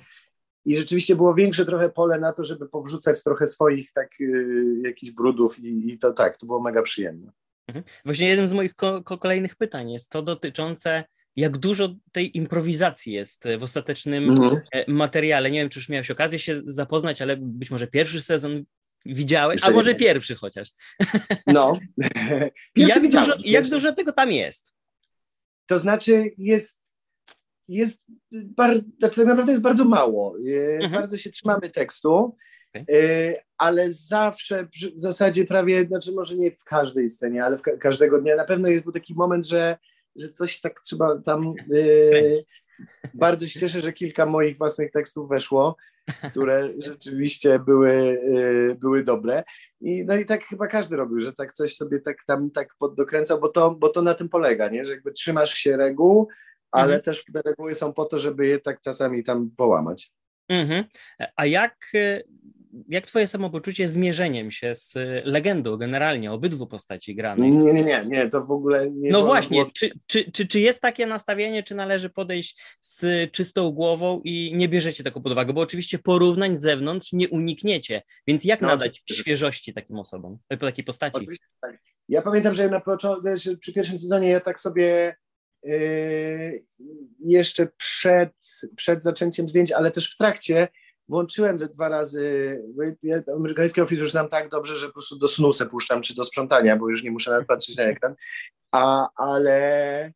I 0.66 0.76
rzeczywiście 0.76 1.16
było 1.16 1.34
większe 1.34 1.66
trochę 1.66 1.90
pole 1.90 2.18
na 2.18 2.32
to, 2.32 2.44
żeby 2.44 2.68
powrzucać 2.68 3.22
trochę 3.22 3.46
swoich 3.46 3.92
tak 3.92 4.10
yy, 4.20 4.80
jakichś 4.84 5.12
brudów 5.12 5.58
i, 5.58 5.92
i, 5.92 5.98
to 5.98 6.12
tak, 6.12 6.36
to 6.36 6.46
było 6.46 6.62
mega 6.62 6.82
przyjemne. 6.82 7.32
Mhm. 7.68 7.84
Właśnie 8.04 8.28
jednym 8.28 8.48
z 8.48 8.52
moich 8.52 8.74
ko 8.74 9.02
kolejnych 9.02 9.56
pytań 9.56 9.90
jest 9.90 10.10
to 10.10 10.22
dotyczące 10.22 11.04
jak 11.36 11.58
dużo 11.58 11.94
tej 12.12 12.36
improwizacji 12.36 13.12
jest 13.12 13.44
w 13.58 13.62
ostatecznym 13.62 14.30
mhm. 14.30 14.60
E, 14.72 14.92
materiale. 14.92 15.50
Nie 15.50 15.60
wiem, 15.60 15.68
czy 15.68 15.78
już 15.78 15.88
miałeś 15.88 16.10
okazję 16.10 16.38
się 16.38 16.62
zapoznać, 16.64 17.22
ale 17.22 17.36
być 17.36 17.70
może 17.70 17.86
pierwszy 17.86 18.22
sezon 18.22 18.64
widziałeś, 19.06 19.54
Jeszcze 19.54 19.72
a 19.72 19.74
może 19.74 19.94
pierwszy 19.94 20.34
chociaż. 20.34 20.68
No. 21.46 21.72
jak, 22.76 23.08
dużo, 23.08 23.34
jak 23.44 23.68
dużo 23.68 23.92
tego 23.92 24.12
tam 24.12 24.32
jest? 24.32 24.72
To 25.66 25.78
znaczy 25.78 26.32
jest 26.38 26.84
jest 27.68 28.02
bar, 28.32 28.80
znaczy 28.98 29.16
tak 29.16 29.26
naprawdę 29.26 29.52
jest 29.52 29.62
bardzo 29.62 29.84
mało. 29.84 30.36
E, 30.38 30.74
mhm. 30.74 30.92
Bardzo 30.92 31.16
się 31.16 31.30
trzymamy 31.30 31.70
tekstu, 31.70 32.36
okay. 32.74 32.84
E, 32.92 33.34
ale 33.58 33.92
zawsze 33.92 34.68
w 34.96 35.00
zasadzie 35.00 35.44
prawie, 35.44 35.84
znaczy 35.84 36.12
może 36.12 36.36
nie 36.36 36.50
w 36.50 36.64
każdej 36.64 37.10
scenie, 37.10 37.44
ale 37.44 37.58
w 37.58 37.62
ka 37.62 37.76
każdego 37.76 38.20
dnia 38.20 38.36
na 38.36 38.44
pewno 38.44 38.68
jest 38.68 38.84
był 38.84 38.92
taki 38.92 39.14
moment, 39.14 39.46
że, 39.46 39.76
że 40.16 40.28
coś 40.28 40.60
tak 40.60 40.80
trzeba 40.80 41.18
tam. 41.18 41.46
Okay. 41.46 42.42
Bardzo 43.14 43.46
się 43.46 43.60
cieszę, 43.60 43.80
że 43.80 43.92
kilka 43.92 44.26
moich 44.26 44.58
własnych 44.58 44.90
tekstów 44.90 45.28
weszło, 45.28 45.76
które 46.30 46.68
rzeczywiście 46.78 47.58
były, 47.58 48.20
e, 48.70 48.74
były 48.74 49.04
dobre. 49.04 49.44
I, 49.80 50.04
no 50.04 50.16
i 50.16 50.26
tak 50.26 50.44
chyba 50.44 50.66
każdy 50.66 50.96
robił, 50.96 51.20
że 51.20 51.32
tak 51.32 51.52
coś 51.52 51.76
sobie 51.76 52.00
tak 52.00 52.16
tam 52.26 52.50
tak 52.50 52.68
poddokręcał, 52.78 53.40
bo 53.40 53.48
to, 53.48 53.70
bo 53.70 53.88
to 53.88 54.02
na 54.02 54.14
tym 54.14 54.28
polega, 54.28 54.68
nie? 54.68 54.84
że 54.84 54.92
jakby 54.92 55.12
trzymasz 55.12 55.54
się 55.54 55.76
reguł, 55.76 56.28
ale 56.70 56.94
mhm. 56.94 57.02
też 57.02 57.24
te 57.24 57.42
reguły 57.42 57.74
są 57.74 57.92
po 57.92 58.04
to, 58.04 58.18
żeby 58.18 58.46
je 58.46 58.60
tak 58.60 58.80
czasami 58.80 59.24
tam 59.24 59.50
połamać. 59.56 60.12
Mhm. 60.48 60.84
A 61.36 61.46
jak, 61.46 61.92
jak 62.88 63.06
twoje 63.06 63.26
samopoczucie 63.26 63.88
z 63.88 63.96
mierzeniem 63.96 64.50
się 64.50 64.74
z 64.74 64.94
legendą 65.24 65.76
generalnie 65.76 66.32
obydwu 66.32 66.66
postaci 66.66 67.14
granych? 67.14 67.52
Nie, 67.52 67.72
nie, 67.72 67.84
nie, 67.84 68.04
nie 68.06 68.30
to 68.30 68.44
w 68.44 68.50
ogóle 68.50 68.90
nie. 68.90 69.10
No 69.10 69.22
właśnie, 69.22 69.58
było... 69.58 69.70
czy, 69.74 69.90
czy, 70.06 70.32
czy, 70.32 70.46
czy 70.46 70.60
jest 70.60 70.80
takie 70.80 71.06
nastawienie, 71.06 71.62
czy 71.62 71.74
należy 71.74 72.10
podejść 72.10 72.62
z 72.80 73.30
czystą 73.32 73.70
głową 73.70 74.20
i 74.24 74.52
nie 74.54 74.68
bierzecie 74.68 75.04
tego 75.04 75.20
pod 75.20 75.32
uwagę? 75.32 75.52
Bo 75.52 75.60
oczywiście 75.60 75.98
porównań 75.98 76.58
z 76.58 76.60
zewnątrz 76.60 77.12
nie 77.12 77.28
unikniecie, 77.28 78.02
więc 78.26 78.44
jak 78.44 78.60
no, 78.60 78.68
nadać 78.68 78.90
oczywiście. 78.90 79.22
świeżości 79.22 79.74
takim 79.74 79.98
osobom, 79.98 80.38
po 80.48 80.56
takiej 80.56 80.84
postaci? 80.84 81.26
Tak. 81.60 81.78
Ja 82.08 82.22
pamiętam, 82.22 82.54
że 82.54 82.68
na 82.68 82.80
początku, 82.80 83.28
przy 83.60 83.72
pierwszym 83.72 83.98
sezonie 83.98 84.28
ja 84.28 84.40
tak 84.40 84.60
sobie 84.60 85.16
Yy, 85.64 86.64
jeszcze 87.24 87.66
przed, 87.76 88.30
przed 88.76 89.02
zaczęciem 89.02 89.48
zdjęć, 89.48 89.72
ale 89.72 89.90
też 89.90 90.14
w 90.14 90.16
trakcie 90.16 90.68
włączyłem 91.08 91.58
ze 91.58 91.68
dwa 91.68 91.88
razy, 91.88 92.58
ja 93.02 93.22
amerykański 93.36 93.80
Office 93.80 94.02
już 94.02 94.10
znam 94.10 94.28
tak 94.28 94.48
dobrze, 94.48 94.78
że 94.78 94.86
po 94.86 94.92
prostu 94.92 95.18
do 95.18 95.28
snu 95.28 95.52
se 95.52 95.66
puszczam, 95.66 96.02
czy 96.02 96.14
do 96.14 96.24
sprzątania, 96.24 96.76
bo 96.76 96.88
już 96.88 97.02
nie 97.02 97.10
muszę 97.10 97.30
nawet 97.30 97.46
patrzeć 97.46 97.76
na 97.76 97.82
ekran, 97.82 98.14
a, 98.72 99.08
ale 99.16 100.12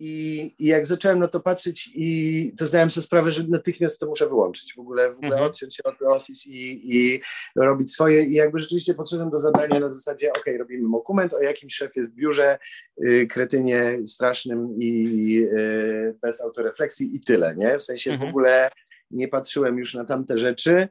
i, 0.00 0.54
I, 0.58 0.66
jak 0.66 0.86
zacząłem 0.86 1.18
na 1.18 1.28
to 1.28 1.40
patrzeć 1.40 1.90
i 1.94 2.52
to 2.58 2.66
zdałem 2.66 2.90
sobie 2.90 3.04
sprawę, 3.04 3.30
że 3.30 3.42
natychmiast 3.48 4.00
to 4.00 4.06
muszę 4.06 4.28
wyłączyć, 4.28 4.74
w 4.74 4.78
ogóle, 4.78 5.10
w 5.10 5.16
ogóle 5.16 5.32
mhm. 5.32 5.50
odciąć 5.50 5.76
się 5.76 5.82
od 5.82 6.02
Office 6.02 6.50
i, 6.50 6.96
i 6.96 7.20
robić 7.56 7.92
swoje 7.92 8.22
i 8.22 8.32
jakby 8.32 8.58
rzeczywiście 8.58 8.94
podszedłem 8.94 9.30
do 9.30 9.38
zadania 9.38 9.80
na 9.80 9.90
zasadzie, 9.90 10.32
ok, 10.32 10.44
robimy 10.58 10.90
dokument 10.92 11.34
o 11.34 11.40
jakimś 11.40 11.74
szefie 11.74 12.02
w 12.02 12.14
biurze, 12.14 12.58
yy, 12.96 13.26
kretynie 13.26 13.98
strasznym 14.06 14.76
i 14.78 15.32
yy, 15.32 16.18
bez 16.22 16.40
autorefleksji 16.40 17.16
i 17.16 17.20
tyle, 17.20 17.56
nie? 17.56 17.78
W 17.78 17.82
sensie 17.82 18.10
mhm. 18.10 18.28
w 18.28 18.30
ogóle 18.30 18.70
nie 19.10 19.28
patrzyłem 19.28 19.78
już 19.78 19.94
na 19.94 20.04
tamte 20.04 20.38
rzeczy 20.38 20.88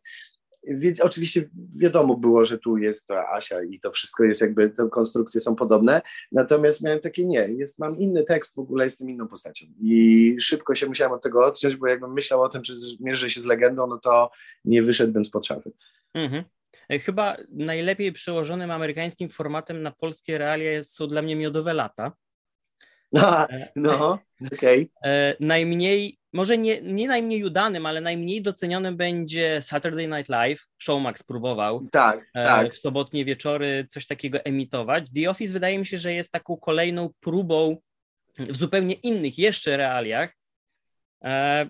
więc 0.68 1.02
oczywiście 1.02 1.50
wiadomo 1.80 2.18
było, 2.18 2.46
że 2.46 2.58
tu 2.58 2.78
jest 2.78 3.08
to 3.08 3.30
Asia 3.30 3.64
i 3.64 3.80
to 3.80 3.92
wszystko 3.92 4.24
jest 4.24 4.42
jakby, 4.42 4.70
te 4.70 4.90
konstrukcje 4.90 5.42
są 5.42 5.56
podobne, 5.56 6.02
natomiast 6.32 6.84
miałem 6.84 7.00
takie 7.00 7.26
nie, 7.26 7.40
jest, 7.40 7.80
mam 7.80 7.96
inny 7.96 8.24
tekst, 8.24 8.56
w 8.56 8.60
ogóle 8.60 8.84
jestem 8.84 9.10
inną 9.10 9.28
postacią 9.28 9.66
i 9.82 10.36
szybko 10.40 10.76
się 10.76 10.88
musiałem 10.88 11.14
od 11.14 11.24
tego 11.24 11.46
odciąć, 11.46 11.76
bo 11.76 11.88
jakbym 11.88 12.14
myślał 12.14 12.42
o 12.42 12.50
tym, 12.50 12.62
czy 12.62 12.76
mierzy 13.00 13.32
się 13.32 13.42
z 13.42 13.46
legendą, 13.46 13.88
no 13.88 13.98
to 13.98 14.32
nie 14.66 14.84
wyszedłbym 14.84 15.26
spod 15.26 15.46
szafy. 15.46 15.72
Mhm. 16.14 16.44
E, 16.90 17.00
chyba 17.00 17.38
najlepiej 17.50 18.12
przełożonym 18.12 18.72
amerykańskim 18.72 19.30
formatem 19.30 19.84
na 19.84 19.92
polskie 19.92 20.38
realia 20.38 20.84
są 20.84 21.08
dla 21.08 21.22
mnie 21.22 21.36
miodowe 21.36 21.74
lata. 21.74 22.12
No, 23.12 23.48
no 23.76 24.20
okej. 24.54 24.92
Okay. 25.02 25.36
Najmniej 25.40 26.20
może 26.38 26.58
nie, 26.58 26.82
nie 26.82 27.08
najmniej 27.08 27.44
udanym, 27.44 27.86
ale 27.86 28.02
najmniej 28.02 28.42
docenionym 28.42 28.98
będzie 28.98 29.62
Saturday 29.62 30.08
Night 30.08 30.30
Live. 30.30 30.68
Showmax 30.80 31.24
próbował 31.24 31.88
tak, 31.92 32.30
e, 32.34 32.46
tak. 32.46 32.74
w 32.74 32.80
sobotnie 32.80 33.26
wieczory 33.26 33.86
coś 33.90 34.08
takiego 34.08 34.46
emitować. 34.46 35.06
The 35.16 35.30
Office 35.30 35.54
wydaje 35.54 35.80
mi 35.80 35.86
się, 35.86 35.98
że 35.98 36.14
jest 36.14 36.32
taką 36.32 36.58
kolejną 36.58 37.10
próbą 37.20 37.78
w 38.40 38.58
zupełnie 38.58 38.94
innych 38.94 39.38
jeszcze 39.38 39.78
realiach. 39.78 40.38
E, 41.24 41.70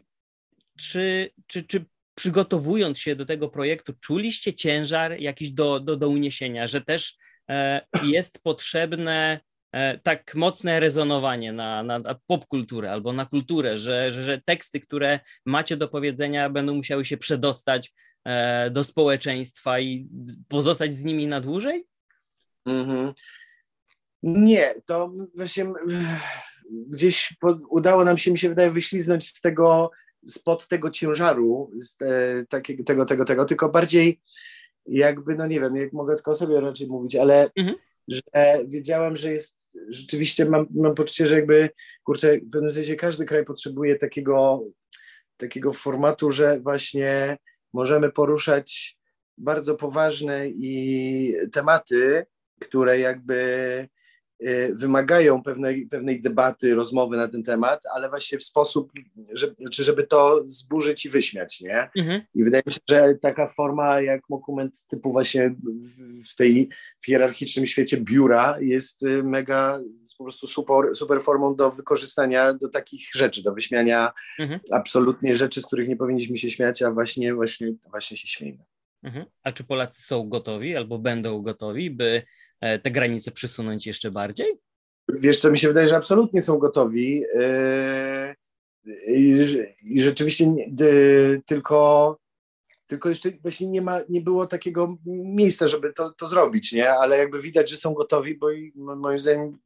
czy, 0.77 1.29
czy, 1.47 1.63
czy 1.63 1.85
przygotowując 2.15 2.99
się 2.99 3.15
do 3.15 3.25
tego 3.25 3.49
projektu, 3.49 3.93
czuliście 3.93 4.53
ciężar 4.53 5.19
jakiś 5.19 5.51
do, 5.51 5.79
do, 5.79 5.97
do 5.97 6.09
uniesienia, 6.09 6.67
że 6.67 6.81
też 6.81 7.17
e, 7.49 7.81
jest 8.03 8.43
potrzebne 8.43 9.39
tak 10.03 10.35
mocne 10.35 10.79
rezonowanie 10.79 11.53
na, 11.53 11.83
na, 11.83 11.99
na 11.99 12.19
popkulturę 12.27 12.91
albo 12.91 13.13
na 13.13 13.25
kulturę, 13.25 13.77
że, 13.77 14.11
że, 14.11 14.23
że, 14.23 14.41
teksty, 14.45 14.79
które 14.79 15.19
macie 15.45 15.77
do 15.77 15.87
powiedzenia, 15.87 16.49
będą 16.49 16.75
musiały 16.75 17.05
się 17.05 17.17
przedostać 17.17 17.93
e, 18.25 18.69
do 18.69 18.83
społeczeństwa 18.83 19.79
i 19.79 20.09
pozostać 20.47 20.93
z 20.93 21.03
nimi 21.03 21.27
na 21.27 21.41
dłużej? 21.41 21.87
Mhm. 22.65 23.13
Nie, 24.23 24.75
to 24.85 25.11
właśnie 25.35 25.73
gdzieś 26.69 27.33
po, 27.39 27.59
udało 27.69 28.05
nam 28.05 28.17
się, 28.17 28.31
mi 28.31 28.39
się 28.39 28.49
wydaje, 28.49 28.71
wyśliznąć 28.71 29.27
z 29.27 29.41
tego, 29.41 29.91
spod 30.27 30.67
tego 30.67 30.91
ciężaru, 30.91 31.71
z 31.79 31.97
takiego, 32.49 32.83
tego, 32.83 33.05
tego, 33.05 33.25
tego, 33.25 33.45
tylko 33.45 33.69
bardziej 33.69 34.21
jakby, 34.85 35.35
no 35.35 35.47
nie 35.47 35.59
wiem, 35.59 35.75
jak 35.75 35.93
mogę 35.93 36.15
tylko 36.15 36.31
o 36.31 36.35
sobie 36.35 36.61
raczej 36.61 36.87
mówić, 36.87 37.15
ale 37.15 37.49
mhm. 37.55 37.77
Że 38.07 38.21
wiedziałem, 38.67 39.15
że 39.15 39.33
jest, 39.33 39.57
rzeczywiście 39.89 40.45
mam, 40.45 40.67
mam 40.75 40.95
poczucie, 40.95 41.27
że 41.27 41.35
jakby, 41.35 41.69
kurczę, 42.03 42.37
w 42.37 42.49
pewnym 42.51 42.73
sensie 42.73 42.95
każdy 42.95 43.25
kraj 43.25 43.45
potrzebuje 43.45 43.95
takiego, 43.95 44.63
takiego 45.37 45.73
formatu, 45.73 46.31
że 46.31 46.59
właśnie 46.59 47.37
możemy 47.73 48.11
poruszać 48.11 48.97
bardzo 49.37 49.75
poważne 49.75 50.47
i 50.49 51.35
tematy, 51.51 52.25
które 52.59 52.99
jakby 52.99 53.89
wymagają 54.73 55.43
pewnej, 55.43 55.87
pewnej 55.87 56.21
debaty, 56.21 56.75
rozmowy 56.75 57.17
na 57.17 57.27
ten 57.27 57.43
temat, 57.43 57.81
ale 57.95 58.09
właśnie 58.09 58.37
w 58.37 58.43
sposób, 58.43 58.91
żeby, 59.31 59.55
znaczy 59.59 59.83
żeby 59.83 60.03
to 60.03 60.43
zburzyć 60.43 61.05
i 61.05 61.09
wyśmiać, 61.09 61.61
nie? 61.61 61.89
Mhm. 61.97 62.21
I 62.35 62.43
wydaje 62.43 62.63
mi 62.65 62.73
się, 62.73 62.79
że 62.89 63.15
taka 63.21 63.47
forma 63.47 64.01
jak 64.01 64.21
dokument 64.29 64.87
typu 64.87 65.11
właśnie 65.11 65.49
w, 65.49 66.29
w 66.31 66.35
tej 66.35 66.69
w 66.99 67.05
hierarchicznym 67.05 67.67
świecie 67.67 67.97
biura 67.97 68.57
jest 68.59 69.03
y, 69.03 69.23
mega 69.23 69.79
jest 70.01 70.17
po 70.17 70.23
prostu 70.23 70.47
super, 70.47 70.95
super 70.95 71.21
formą 71.21 71.55
do 71.55 71.71
wykorzystania 71.71 72.53
do 72.53 72.69
takich 72.69 73.09
rzeczy, 73.15 73.43
do 73.43 73.53
wyśmiania 73.53 74.13
mhm. 74.39 74.59
absolutnie 74.71 75.35
rzeczy, 75.35 75.61
z 75.61 75.65
których 75.65 75.87
nie 75.87 75.97
powinniśmy 75.97 76.37
się 76.37 76.49
śmiać, 76.49 76.81
a 76.81 76.91
właśnie, 76.91 77.33
właśnie, 77.33 77.73
właśnie 77.89 78.17
się 78.17 78.27
śmiejemy. 78.27 78.63
Mhm. 79.03 79.25
A 79.43 79.51
czy 79.51 79.63
Polacy 79.63 80.01
są 80.01 80.29
gotowi 80.29 80.75
albo 80.75 80.99
będą 80.99 81.41
gotowi, 81.41 81.91
by 81.91 82.21
E, 82.21 82.23
te 82.59 82.91
granice 82.91 83.31
przysunąć 83.31 83.87
jeszcze 83.87 84.11
bardziej? 84.11 84.47
Wiesz 85.09 85.39
co, 85.39 85.51
mi 85.51 85.59
się 85.59 85.67
wydaje, 85.67 85.87
że 85.87 85.95
absolutnie 85.95 86.41
są 86.41 86.57
gotowi 86.57 87.23
e, 87.39 88.35
i 89.07 90.01
rzeczywiście 90.01 90.55
tylko 91.45 92.17
tylko 92.87 93.09
jeszcze 93.09 93.31
właśnie 93.41 93.67
nie, 93.67 93.81
ma, 93.81 93.99
nie 94.09 94.21
było 94.21 94.47
takiego 94.47 94.97
miejsca, 95.05 95.67
żeby 95.67 95.93
to, 95.93 96.11
to 96.11 96.27
zrobić, 96.27 96.73
nie? 96.73 96.91
Ale 96.91 97.17
jakby 97.17 97.41
widać, 97.41 97.69
że 97.69 97.77
są 97.77 97.93
gotowi, 97.93 98.37
bo 98.37 98.47
moim 98.75 99.19
zdaniem 99.19 99.57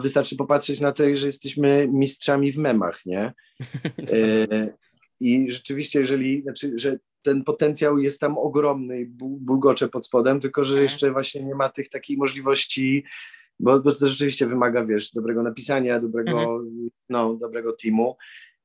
wystarczy 0.00 0.36
popatrzeć 0.36 0.80
na 0.80 0.92
to, 0.92 1.16
że 1.16 1.26
jesteśmy 1.26 1.88
mistrzami 1.92 2.52
w 2.52 2.58
memach, 2.58 3.06
nie? 3.06 3.32
E, 4.12 4.68
I 5.20 5.50
rzeczywiście, 5.52 6.00
jeżeli, 6.00 6.42
znaczy, 6.42 6.72
że 6.76 6.98
ten 7.28 7.44
potencjał 7.44 7.98
jest 7.98 8.20
tam 8.20 8.38
ogromny 8.38 9.00
i 9.00 9.06
bulgocze 9.20 9.88
pod 9.88 10.06
spodem, 10.06 10.40
tylko 10.40 10.64
że 10.64 10.72
mhm. 10.72 10.82
jeszcze 10.82 11.12
właśnie 11.12 11.44
nie 11.44 11.54
ma 11.54 11.68
tych 11.68 11.88
takich 11.88 12.18
możliwości, 12.18 13.04
bo, 13.60 13.80
bo 13.80 13.92
to 13.92 14.06
rzeczywiście 14.06 14.46
wymaga, 14.46 14.84
wiesz, 14.84 15.12
dobrego 15.12 15.42
napisania, 15.42 16.00
dobrego, 16.00 16.40
mhm. 16.40 16.90
no, 17.08 17.34
dobrego 17.34 17.72
teamu. 17.72 18.16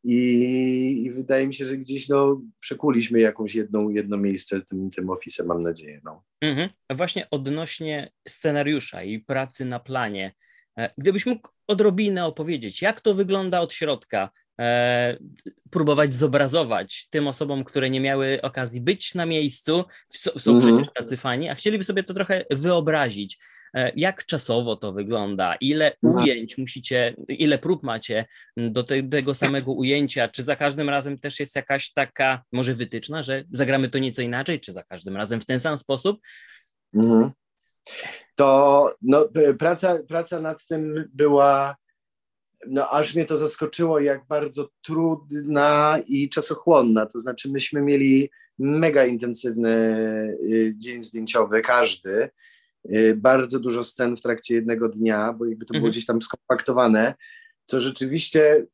I, 0.04 1.04
I, 1.06 1.12
wydaje 1.12 1.48
mi 1.48 1.54
się, 1.54 1.66
że 1.66 1.78
gdzieś 1.78 2.10
no, 2.10 2.42
przekuliśmy 2.60 3.20
jakąś 3.20 3.56
jedną, 3.56 3.90
jedno 3.90 4.18
miejsce 4.18 4.62
tym, 4.62 4.92
tym 4.92 5.10
ofisem, 5.10 5.48
mam 5.48 5.64
nadzieję. 5.64 6.02
No. 6.04 6.24
Mhm. 6.42 6.70
Właśnie 6.90 7.30
odnośnie 7.32 8.12
scenariusza 8.28 9.04
i 9.04 9.20
pracy 9.20 9.66
na 9.66 9.80
planie, 9.80 10.34
e, 10.78 10.94
gdybyś 10.98 11.26
mógł 11.26 11.50
odrobinę 11.68 12.26
opowiedzieć, 12.26 12.82
jak 12.82 13.02
to 13.02 13.14
wygląda 13.14 13.62
od 13.62 13.74
środka, 13.74 14.30
próbować 15.70 16.16
zobrazować 16.16 17.08
tym 17.10 17.28
osobom, 17.28 17.64
które 17.64 17.90
nie 17.90 18.00
miały 18.00 18.42
okazji 18.42 18.82
być 18.82 19.16
na 19.16 19.26
miejscu, 19.26 19.86
są 20.10 20.52
mhm. 20.52 20.76
przecież 20.76 20.94
tacy 20.94 21.18
fani, 21.18 21.50
a 21.50 21.56
chcieliby 21.56 21.84
sobie 21.84 22.04
to 22.04 22.14
trochę 22.14 22.46
wyobrazić. 22.52 23.40
E, 23.74 23.92
jak 23.96 24.26
czasowo 24.26 24.76
to 24.76 24.94
wygląda? 24.94 25.56
Ile 25.56 25.92
no. 26.04 26.12
ujęć 26.12 26.58
musicie, 26.58 27.16
ile 27.28 27.58
prób 27.58 27.84
macie 27.84 28.26
do 28.58 28.84
te, 28.84 29.04
tego 29.04 29.34
samego 29.34 29.72
ujęcia? 29.72 30.28
Czy 30.28 30.44
za 30.44 30.56
każdym 30.56 30.90
razem 30.90 31.20
też 31.20 31.40
jest 31.40 31.56
jakaś 31.56 31.94
taka, 31.94 32.44
może 32.52 32.74
wytyczna, 32.74 33.24
że 33.24 33.44
zagramy 33.52 33.90
to 33.90 34.00
nieco 34.00 34.22
inaczej, 34.22 34.60
czy 34.60 34.72
za 34.72 34.84
każdym 34.84 35.18
razem 35.18 35.42
w 35.42 35.46
ten 35.46 35.60
sam 35.60 35.78
sposób? 35.78 36.20
Mhm. 36.94 37.32
To 38.36 38.90
no, 39.02 39.30
praca, 39.60 40.00
praca 40.08 40.40
nad 40.40 40.68
tym 40.68 41.10
była 41.14 41.76
no 42.68 42.90
aż 42.90 43.16
mnie 43.16 43.26
to 43.26 43.38
zaskoczyło, 43.38 44.00
jak 44.00 44.28
bardzo 44.28 44.70
trudna 44.82 46.00
i 46.08 46.30
czasochłonna. 46.30 47.06
To 47.06 47.20
znaczy, 47.20 47.52
myśmy 47.52 47.82
mieli 47.82 48.30
mega 48.60 49.06
intensywny 49.06 49.70
y, 50.44 50.74
dzień 50.78 51.04
zdjęciowy, 51.04 51.62
każdy. 51.62 52.30
Y, 52.92 53.16
bardzo 53.18 53.60
dużo 53.60 53.84
scen 53.84 54.18
w 54.18 54.22
trakcie 54.22 54.56
jednego 54.56 54.90
dnia, 54.90 55.34
bo 55.34 55.46
jakby 55.46 55.66
to 55.66 55.74
było 55.74 55.78
mhm. 55.78 55.92
gdzieś 55.92 56.06
tam 56.06 56.22
skompaktowane, 56.22 57.14
co 57.66 57.80
rzeczywiście 57.82 58.66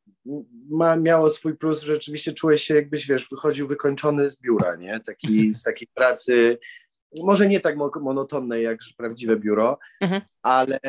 ma, 0.70 0.96
miało 0.96 1.30
swój 1.30 1.56
plus, 1.56 1.80
że 1.80 1.94
rzeczywiście 1.94 2.32
czułeś 2.32 2.62
się, 2.62 2.74
jakbyś 2.74 3.06
wiesz, 3.06 3.28
wychodził 3.30 3.68
wykończony 3.68 4.30
z 4.30 4.40
biura, 4.40 4.76
nie? 4.76 5.00
Taki, 5.00 5.26
mhm. 5.26 5.54
z 5.54 5.62
takiej 5.62 5.88
pracy, 5.94 6.58
może 7.16 7.48
nie 7.48 7.60
tak 7.60 7.76
monotonnej 8.00 8.64
jak 8.64 8.78
prawdziwe 8.96 9.36
biuro, 9.36 9.78
mhm. 10.00 10.22
ale 10.42 10.80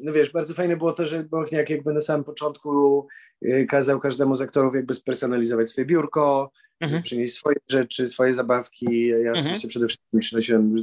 no 0.00 0.12
wiesz, 0.12 0.32
bardzo 0.32 0.54
fajne 0.54 0.76
było 0.76 0.92
to, 0.92 1.06
że 1.06 1.22
Bochniak 1.22 1.70
jakby 1.70 1.92
na 1.92 2.00
samym 2.00 2.24
początku 2.24 3.06
y, 3.44 3.66
kazał 3.68 4.00
każdemu 4.00 4.36
z 4.36 4.40
aktorów 4.40 4.74
jakby 4.74 4.94
spersonalizować 4.94 5.70
swoje 5.70 5.86
biurko, 5.86 6.50
mhm. 6.80 7.02
przynieść 7.02 7.34
swoje 7.34 7.56
rzeczy, 7.70 8.08
swoje 8.08 8.34
zabawki. 8.34 9.06
Ja 9.06 9.16
mhm. 9.16 9.38
oczywiście 9.38 9.68
przede 9.68 9.86
wszystkim 9.86 10.20
przynosiłem 10.20 10.76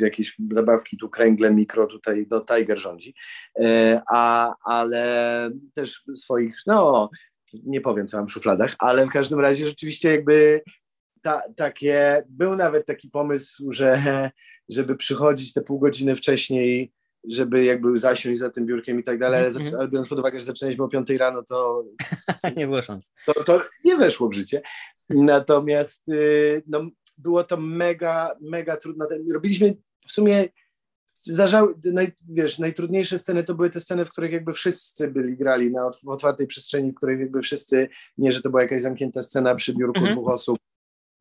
jakieś 0.00 0.36
zabawki, 0.50 0.96
tu 0.96 1.08
kręgle, 1.08 1.54
mikro, 1.54 1.86
tutaj 1.86 2.26
no 2.30 2.40
Tiger 2.40 2.78
rządzi, 2.78 3.14
e, 3.60 4.02
a, 4.10 4.54
ale 4.64 5.50
też 5.74 6.04
swoich, 6.14 6.56
no 6.66 7.10
nie 7.52 7.80
powiem 7.80 8.06
co 8.06 8.16
mam 8.16 8.26
w 8.26 8.32
szufladach, 8.32 8.74
ale 8.78 9.06
w 9.06 9.10
każdym 9.10 9.40
razie 9.40 9.68
rzeczywiście 9.68 10.10
jakby 10.10 10.62
ta, 11.22 11.42
takie, 11.56 12.24
był 12.28 12.56
nawet 12.56 12.86
taki 12.86 13.08
pomysł, 13.08 13.72
że 13.72 14.30
żeby 14.68 14.96
przychodzić 14.96 15.52
te 15.52 15.60
pół 15.60 15.78
godziny 15.78 16.16
wcześniej 16.16 16.92
żeby 17.28 17.64
jakby 17.64 17.98
zasiąść 17.98 18.40
za 18.40 18.50
tym 18.50 18.66
biurkiem 18.66 19.00
i 19.00 19.04
tak 19.04 19.18
dalej, 19.18 19.40
ale, 19.40 19.48
mm 19.48 19.64
-hmm. 19.64 19.76
ale 19.78 19.88
biorąc 19.88 20.08
pod 20.08 20.18
uwagę, 20.18 20.40
że 20.40 20.46
zaczynaliśmy 20.46 20.84
o 20.84 20.88
5 20.88 21.10
rano, 21.10 21.42
to 21.42 21.84
nie 22.56 22.66
było 22.66 22.82
szans. 22.82 23.12
To, 23.26 23.44
to, 23.44 23.62
nie 23.84 23.96
weszło 23.96 24.28
w 24.28 24.32
życie. 24.32 24.62
Natomiast 25.10 26.08
y, 26.08 26.62
no, 26.66 26.80
było 27.18 27.44
to 27.44 27.56
mega, 27.56 28.36
mega 28.40 28.76
trudne. 28.76 29.06
Robiliśmy 29.32 29.76
w 30.08 30.12
sumie 30.12 30.48
zażał, 31.24 31.74
naj, 31.84 32.12
wiesz, 32.28 32.58
najtrudniejsze 32.58 33.18
sceny 33.18 33.44
to 33.44 33.54
były 33.54 33.70
te 33.70 33.80
sceny, 33.80 34.04
w 34.04 34.10
których 34.10 34.32
jakby 34.32 34.52
wszyscy 34.52 35.08
byli 35.08 35.36
grali 35.36 35.70
na 35.70 35.90
w 36.04 36.08
otwartej 36.08 36.46
przestrzeni, 36.46 36.92
w 36.92 36.94
której 36.94 37.20
jakby 37.20 37.42
wszyscy, 37.42 37.88
nie, 38.18 38.32
że 38.32 38.42
to 38.42 38.50
była 38.50 38.62
jakaś 38.62 38.82
zamknięta 38.82 39.22
scena 39.22 39.54
przy 39.54 39.74
biurku 39.74 39.98
mm 39.98 40.10
-hmm. 40.10 40.12
dwóch 40.12 40.28
osób, 40.28 40.58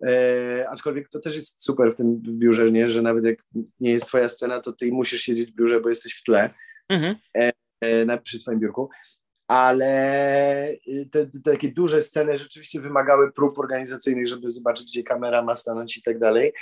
E, 0.07 0.69
aczkolwiek 0.69 1.09
to 1.09 1.19
też 1.19 1.35
jest 1.35 1.63
super 1.63 1.91
w 1.91 1.95
tym 1.95 2.21
biurze, 2.21 2.71
nie? 2.71 2.89
że 2.89 3.01
nawet 3.01 3.25
jak 3.25 3.37
nie 3.79 3.91
jest 3.91 4.05
twoja 4.05 4.29
scena, 4.29 4.59
to 4.59 4.73
ty 4.73 4.91
musisz 4.91 5.21
siedzieć 5.21 5.51
w 5.51 5.55
biurze, 5.55 5.81
bo 5.81 5.89
jesteś 5.89 6.13
w 6.13 6.23
tle 6.23 6.49
mhm. 6.89 7.15
e, 7.37 7.51
e, 7.81 8.05
na, 8.05 8.17
przy 8.17 8.39
swoim 8.39 8.59
biurku. 8.59 8.89
Ale 9.47 10.71
y, 10.87 11.09
te, 11.11 11.27
te, 11.27 11.39
takie 11.39 11.71
duże 11.71 12.01
sceny 12.01 12.37
rzeczywiście 12.37 12.81
wymagały 12.81 13.31
prób 13.31 13.59
organizacyjnych, 13.59 14.27
żeby 14.27 14.51
zobaczyć, 14.51 14.87
gdzie 14.87 15.03
kamera 15.03 15.41
ma 15.41 15.55
stanąć 15.55 15.97
i 15.97 16.01
tak 16.01 16.19
dalej. 16.19 16.53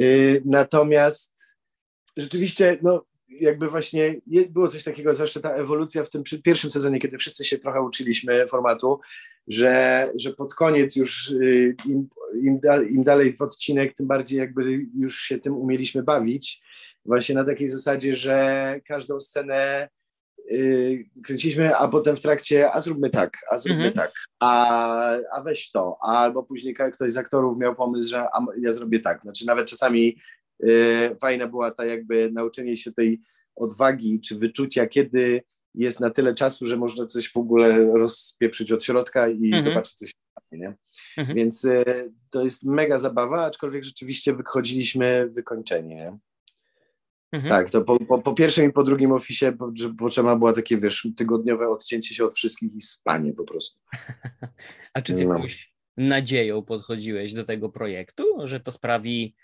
Y, 0.00 0.42
natomiast 0.44 1.56
rzeczywiście, 2.16 2.78
no, 2.82 3.04
jakby 3.28 3.68
właśnie 3.68 4.14
było 4.50 4.68
coś 4.68 4.84
takiego, 4.84 5.14
zwłaszcza 5.14 5.40
ta 5.40 5.50
ewolucja 5.50 6.04
w 6.04 6.10
tym 6.10 6.22
pierwszym 6.44 6.70
sezonie, 6.70 6.98
kiedy 6.98 7.18
wszyscy 7.18 7.44
się 7.44 7.58
trochę 7.58 7.82
uczyliśmy 7.82 8.46
formatu, 8.48 9.00
że, 9.48 10.10
że 10.14 10.32
pod 10.32 10.54
koniec 10.54 10.96
już 10.96 11.30
y, 11.30 11.76
im, 11.86 12.08
im, 12.42 12.60
im 12.90 13.04
dalej 13.04 13.36
w 13.36 13.42
odcinek, 13.42 13.94
tym 13.94 14.06
bardziej 14.06 14.38
jakby 14.38 14.86
już 14.98 15.20
się 15.20 15.38
tym 15.38 15.56
umieliśmy 15.56 16.02
bawić. 16.02 16.62
Właśnie 17.04 17.34
na 17.34 17.44
takiej 17.44 17.68
zasadzie, 17.68 18.14
że 18.14 18.80
każdą 18.86 19.20
scenę 19.20 19.88
yy, 20.50 21.04
kręciliśmy, 21.24 21.76
a 21.76 21.88
potem 21.88 22.16
w 22.16 22.20
trakcie, 22.20 22.72
a 22.72 22.80
zróbmy 22.80 23.10
tak, 23.10 23.38
a 23.50 23.58
zróbmy 23.58 23.86
mhm. 23.86 23.94
tak, 23.94 24.12
a, 24.40 25.16
a 25.32 25.42
weź 25.42 25.70
to, 25.70 25.98
albo 26.00 26.42
później 26.42 26.74
ktoś 26.74 27.12
z 27.12 27.16
aktorów 27.16 27.58
miał 27.58 27.74
pomysł, 27.74 28.08
że 28.08 28.22
a, 28.22 28.46
ja 28.60 28.72
zrobię 28.72 29.00
tak. 29.00 29.22
Znaczy 29.22 29.46
nawet 29.46 29.68
czasami 29.68 30.16
fajna 31.20 31.46
była 31.46 31.70
ta 31.70 31.84
jakby 31.84 32.30
nauczenie 32.32 32.76
się 32.76 32.92
tej 32.92 33.20
odwagi 33.56 34.20
czy 34.20 34.38
wyczucia, 34.38 34.86
kiedy 34.86 35.42
jest 35.74 36.00
na 36.00 36.10
tyle 36.10 36.34
czasu, 36.34 36.66
że 36.66 36.76
można 36.76 37.06
coś 37.06 37.32
w 37.32 37.36
ogóle 37.36 37.84
rozpieprzyć 37.84 38.72
od 38.72 38.84
środka 38.84 39.28
i 39.28 39.46
mhm. 39.46 39.64
zobaczyć, 39.64 39.94
co 39.94 40.06
się 40.06 40.12
stanie. 40.30 40.62
Nie? 40.62 40.76
Mhm. 41.18 41.36
Więc 41.36 41.64
y, 41.64 42.12
to 42.30 42.44
jest 42.44 42.64
mega 42.64 42.98
zabawa, 42.98 43.44
aczkolwiek 43.44 43.84
rzeczywiście 43.84 44.34
wychodziliśmy 44.34 45.30
wykończenie. 45.30 46.18
Mhm. 47.32 47.50
Tak, 47.50 47.70
to 47.70 47.80
po, 47.80 47.98
po, 47.98 48.18
po, 48.18 48.34
pierwszym 48.34 48.70
i 48.70 48.72
po 48.72 48.84
drugim 48.84 49.12
ofisie 49.12 49.56
że 49.74 49.94
potrzeba 49.94 50.36
była 50.36 50.52
takie, 50.52 50.78
wiesz, 50.78 51.08
tygodniowe 51.16 51.68
odcięcie 51.68 52.14
się 52.14 52.24
od 52.24 52.34
wszystkich 52.34 52.74
i 52.74 52.82
spanie 52.82 53.32
po 53.32 53.44
prostu. 53.44 53.80
A 54.94 55.02
czy 55.02 55.16
z 55.16 55.20
no. 55.20 55.34
jakąś 55.34 55.72
no. 55.96 56.04
nadzieją 56.08 56.62
podchodziłeś 56.62 57.34
do 57.34 57.44
tego 57.44 57.68
projektu, 57.68 58.24
że 58.44 58.60
to 58.60 58.72
sprawi 58.72 59.34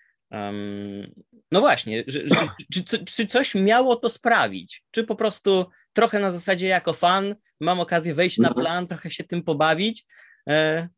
no 1.52 1.60
właśnie, 1.60 2.04
że, 2.06 2.20
że, 2.24 2.36
czy, 2.72 3.04
czy, 3.04 3.26
coś 3.26 3.54
miało 3.54 3.96
to 3.96 4.08
sprawić? 4.08 4.84
Czy 4.90 5.04
po 5.04 5.16
prostu 5.16 5.66
trochę 5.92 6.20
na 6.20 6.30
zasadzie 6.30 6.66
jako 6.66 6.92
fan 6.92 7.34
mam 7.60 7.80
okazję 7.80 8.14
wejść 8.14 8.38
na 8.38 8.48
mhm. 8.48 8.64
plan, 8.64 8.86
trochę 8.86 9.10
się 9.10 9.24
tym 9.24 9.42
pobawić? 9.42 10.04
E... 10.48 10.88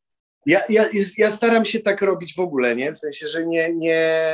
Ja, 0.47 0.61
ja, 0.69 0.89
ja 1.19 1.31
staram 1.31 1.65
się 1.65 1.81
tak 1.81 2.03
robić 2.03 2.35
w 2.35 2.41
ogóle, 2.41 2.77
nie? 2.77 2.93
W 2.93 2.99
sensie, 2.99 3.29
że 3.29 3.47
nie, 3.47 3.75
nie 3.75 4.25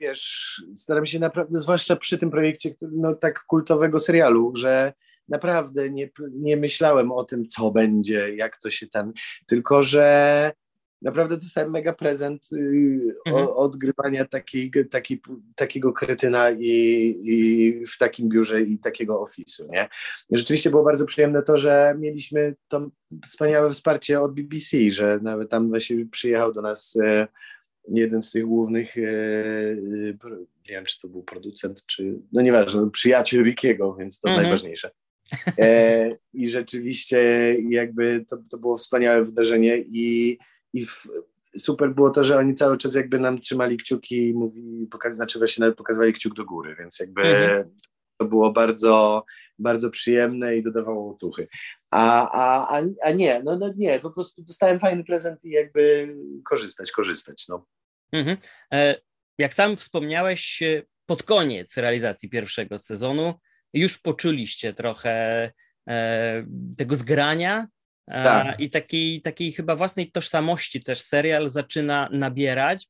wiesz, 0.00 0.62
staram 0.74 1.06
się 1.06 1.18
naprawdę, 1.18 1.60
zwłaszcza 1.60 1.96
przy 1.96 2.18
tym 2.18 2.30
projekcie 2.30 2.74
no, 2.80 3.14
tak 3.14 3.44
kultowego 3.44 3.98
serialu, 3.98 4.52
że 4.56 4.92
naprawdę 5.28 5.90
nie, 5.90 6.10
nie 6.30 6.56
myślałem 6.56 7.12
o 7.12 7.24
tym, 7.24 7.48
co 7.48 7.70
będzie, 7.70 8.34
jak 8.36 8.56
to 8.56 8.70
się 8.70 8.88
tam, 8.88 9.12
tylko 9.46 9.82
że 9.82 10.52
naprawdę 11.04 11.36
dostałem 11.36 11.70
mega 11.70 11.92
prezent 11.92 12.52
y, 12.52 13.16
mhm. 13.26 13.48
odgrywania 13.48 14.24
takiej, 14.24 14.70
takiej, 14.90 15.22
takiego 15.56 15.92
kretyna 15.92 16.50
i, 16.50 16.66
i, 17.24 17.86
w 17.86 17.98
takim 17.98 18.28
biurze 18.28 18.62
i 18.62 18.78
takiego 18.78 19.20
ofisu, 19.20 19.68
nie? 19.72 19.88
Rzeczywiście 20.30 20.70
było 20.70 20.84
bardzo 20.84 21.06
przyjemne 21.06 21.42
to, 21.42 21.58
że 21.58 21.94
mieliśmy 21.98 22.54
to 22.68 22.90
wspaniałe 23.24 23.72
wsparcie 23.72 24.20
od 24.20 24.34
BBC, 24.34 24.76
że 24.90 25.18
nawet 25.22 25.50
tam 25.50 25.68
właśnie 25.68 26.06
przyjechał 26.06 26.52
do 26.52 26.62
nas 26.62 26.96
e, 27.02 27.28
jeden 27.88 28.22
z 28.22 28.30
tych 28.30 28.44
głównych, 28.44 28.98
e, 28.98 29.02
e, 29.02 29.76
nie 30.68 30.74
wiem, 30.74 30.84
czy 30.84 31.00
to 31.00 31.08
był 31.08 31.22
producent, 31.22 31.86
czy, 31.86 32.18
no 32.32 32.42
nieważne, 32.42 32.90
przyjaciel 32.90 33.44
Rickiego, 33.44 33.96
więc 33.98 34.20
to 34.20 34.28
mhm. 34.28 34.42
najważniejsze. 34.42 34.90
I 36.32 36.48
rzeczywiście 36.48 37.18
jakby 37.68 38.24
to, 38.28 38.36
to 38.50 38.58
było 38.58 38.76
wspaniałe 38.76 39.24
wydarzenie 39.24 39.84
i 39.88 40.38
i 40.74 40.86
w, 40.86 41.06
super 41.58 41.94
było 41.94 42.10
to, 42.10 42.24
że 42.24 42.38
oni 42.38 42.54
cały 42.54 42.78
czas 42.78 42.94
jakby 42.94 43.18
nam 43.18 43.40
trzymali 43.40 43.76
kciuki 43.76 44.28
i 44.28 44.34
mówi, 44.34 44.88
pokaz, 44.90 45.14
znaczy 45.14 45.38
właśnie 45.38 45.60
nawet 45.60 45.76
pokazywali 45.76 46.12
kciuk 46.12 46.34
do 46.34 46.44
góry, 46.44 46.76
więc 46.78 47.00
jakby 47.00 47.22
mhm. 47.22 47.78
to 48.18 48.24
było 48.24 48.52
bardzo, 48.52 49.24
bardzo 49.58 49.90
przyjemne 49.90 50.56
i 50.56 50.62
dodawało 50.62 51.14
otuchy. 51.14 51.48
A, 51.90 52.30
a, 52.30 52.78
a, 52.78 52.82
a 53.02 53.10
nie, 53.10 53.42
no, 53.44 53.56
no 53.56 53.72
nie, 53.76 54.00
po 54.00 54.10
prostu 54.10 54.42
dostałem 54.42 54.80
fajny 54.80 55.04
prezent 55.04 55.44
i 55.44 55.50
jakby 55.50 56.14
korzystać, 56.44 56.92
korzystać, 56.92 57.48
no. 57.48 57.66
Mhm. 58.12 58.36
E, 58.72 58.94
jak 59.38 59.54
sam 59.54 59.76
wspomniałeś, 59.76 60.62
e, 60.62 60.82
pod 61.06 61.22
koniec 61.22 61.76
realizacji 61.76 62.28
pierwszego 62.28 62.78
sezonu 62.78 63.34
już 63.72 63.98
poczuliście 63.98 64.72
trochę 64.72 65.50
e, 65.88 66.46
tego 66.76 66.96
zgrania, 66.96 67.68
tak. 68.06 68.60
I 68.60 68.70
takiej, 68.70 69.20
takiej 69.20 69.52
chyba 69.52 69.76
własnej 69.76 70.10
tożsamości 70.10 70.82
też 70.82 71.00
serial 71.00 71.50
zaczyna 71.50 72.08
nabierać. 72.12 72.88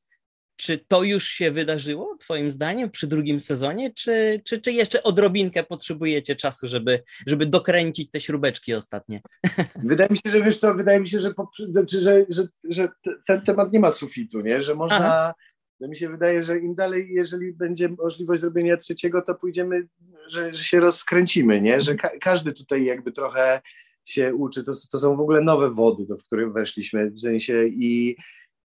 Czy 0.57 0.77
to 0.77 1.03
już 1.03 1.27
się 1.27 1.51
wydarzyło, 1.51 2.17
Twoim 2.19 2.51
zdaniem, 2.51 2.91
przy 2.91 3.07
drugim 3.07 3.39
sezonie, 3.39 3.93
czy, 3.93 4.41
czy, 4.45 4.61
czy 4.61 4.71
jeszcze 4.71 5.03
odrobinkę 5.03 5.63
potrzebujecie 5.63 6.35
czasu, 6.35 6.67
żeby, 6.67 7.03
żeby 7.27 7.45
dokręcić 7.45 8.11
te 8.11 8.21
śrubeczki 8.21 8.73
ostatnie? 8.73 9.21
Wydaje 9.83 10.09
mi 10.09 10.17
się, 10.17 10.31
że 10.31 10.41
wiesz 10.41 10.59
co, 10.59 10.73
wydaje 10.73 10.99
mi 10.99 11.09
się, 11.09 11.19
że, 11.19 11.33
znaczy, 11.69 12.01
że, 12.01 12.25
że, 12.29 12.47
że 12.63 12.87
ten 13.27 13.41
temat 13.41 13.73
nie 13.73 13.79
ma 13.79 13.91
sufitu, 13.91 14.41
nie? 14.41 14.61
że 14.61 14.75
można. 14.75 14.97
Aha. 14.97 15.33
Mi 15.81 15.95
się 15.95 16.09
wydaje, 16.09 16.43
że 16.43 16.59
im 16.59 16.75
dalej, 16.75 17.09
jeżeli 17.11 17.53
będzie 17.53 17.89
możliwość 17.89 18.41
zrobienia 18.41 18.77
trzeciego, 18.77 19.21
to 19.21 19.35
pójdziemy, 19.35 19.87
że, 20.27 20.53
że 20.53 20.63
się 20.63 20.79
rozkręcimy, 20.79 21.61
nie? 21.61 21.81
Że 21.81 21.95
ka 21.95 22.09
każdy 22.21 22.53
tutaj 22.53 22.85
jakby 22.85 23.11
trochę 23.11 23.61
się 24.05 24.35
uczy, 24.35 24.63
to, 24.63 24.71
to 24.91 24.99
są 24.99 25.15
w 25.15 25.19
ogóle 25.19 25.41
nowe 25.41 25.69
wody, 25.69 26.05
do, 26.05 26.17
które 26.17 26.49
weszliśmy, 26.49 27.11
w 27.11 27.21
sensie 27.21 27.65
i, 27.65 28.15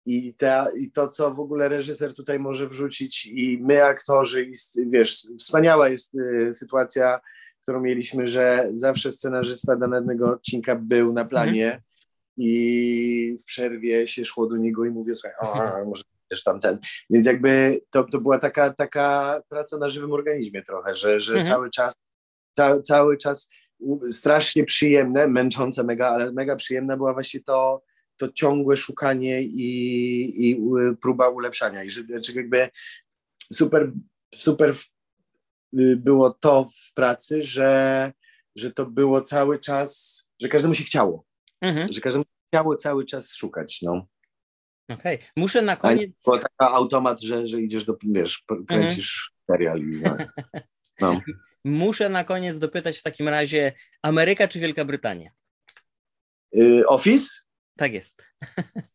i, 0.07 0.35
ta, 0.35 0.67
i 0.79 0.91
to, 0.91 1.09
co 1.09 1.35
w 1.35 1.41
ogóle 1.41 1.69
reżyser 1.69 2.15
tutaj 2.15 2.39
może 2.39 2.69
wrzucić 2.69 3.27
i 3.27 3.59
my 3.63 3.85
aktorzy, 3.85 4.43
i, 4.45 4.53
wiesz, 4.91 5.27
wspaniała 5.39 5.89
jest 5.89 6.15
y, 6.15 6.53
sytuacja, 6.53 7.21
którą 7.63 7.81
mieliśmy, 7.81 8.27
że 8.27 8.71
zawsze 8.73 9.13
scenarzysta 9.13 9.77
danego 9.77 10.33
odcinka 10.33 10.77
był 10.77 11.13
na 11.13 11.25
planie 11.25 11.67
mhm. 11.67 11.83
i 12.37 13.39
w 13.43 13.45
przerwie 13.45 14.07
się 14.07 14.25
szło 14.25 14.47
do 14.47 14.57
niego 14.57 14.85
i 14.85 14.91
mówię, 14.91 15.15
słuchaj, 15.15 15.33
o, 15.41 15.65
mhm. 15.65 15.89
może 15.89 16.03
też 16.29 16.43
tamten. 16.43 16.79
Więc 17.11 17.27
jakby 17.27 17.81
to, 17.91 18.05
to 18.05 18.21
była 18.21 18.39
taka, 18.39 18.73
taka 18.73 19.41
praca 19.49 19.79
na 19.79 19.89
żywym 19.89 20.13
organizmie 20.13 20.63
trochę, 20.63 20.97
że, 20.97 21.21
że 21.21 21.33
mhm. 21.33 21.55
cały 21.55 21.71
czas 21.71 21.97
ca, 22.57 22.83
cały 22.83 23.17
czas 23.17 23.49
strasznie 24.11 24.65
przyjemne, 24.65 25.29
męczące 25.29 25.85
mega, 25.85 26.09
ale 26.09 26.33
mega 26.33 26.57
przyjemne 26.57 26.97
była 26.97 27.13
właśnie 27.13 27.41
to, 27.41 27.83
to 28.17 28.33
ciągłe 28.33 28.77
szukanie 28.77 29.43
i, 29.43 30.51
i 30.51 30.61
próba 31.03 31.29
ulepszania. 31.29 31.85
I 31.85 31.91
że, 31.91 32.03
że 32.27 32.33
jakby 32.35 32.69
super, 33.53 33.93
super 34.35 34.75
było 35.97 36.31
to 36.31 36.65
w 36.65 36.95
pracy, 36.95 37.45
że, 37.45 38.13
że 38.57 38.71
to 38.71 38.87
było 38.87 39.23
cały 39.23 39.59
czas, 39.59 40.21
że 40.43 40.49
każdemu 40.49 40.75
się 40.75 40.85
chciało. 40.85 41.25
Mhm. 41.61 41.93
Że 41.93 42.01
każdemu 42.01 42.25
się 42.25 42.49
chciało 42.49 42.77
cały 42.77 43.05
czas 43.07 43.33
szukać. 43.35 43.83
No. 43.83 44.07
Okej, 44.89 45.17
okay. 45.17 45.29
muszę 45.37 45.63
na 45.63 45.77
koniec. 45.77 46.23
To 46.23 46.33
taki 46.33 46.55
automat, 46.59 47.21
że, 47.21 47.47
że 47.47 47.61
idziesz 47.61 47.85
do, 47.85 47.97
wiesz, 48.03 48.45
kręcisz 48.69 49.33
mhm. 49.33 49.59
serial 49.59 49.81
i 49.81 50.03
no. 51.01 51.21
Muszę 51.65 52.09
na 52.09 52.25
koniec 52.25 52.59
dopytać 52.59 52.99
w 52.99 53.03
takim 53.03 53.29
razie, 53.29 53.73
Ameryka 54.03 54.49
czy 54.49 54.61
Wielka 54.61 54.85
Brytania? 54.85 55.31
Yy, 56.53 56.87
Office? 56.87 57.29
Tak 57.77 57.93
jest. 57.93 58.23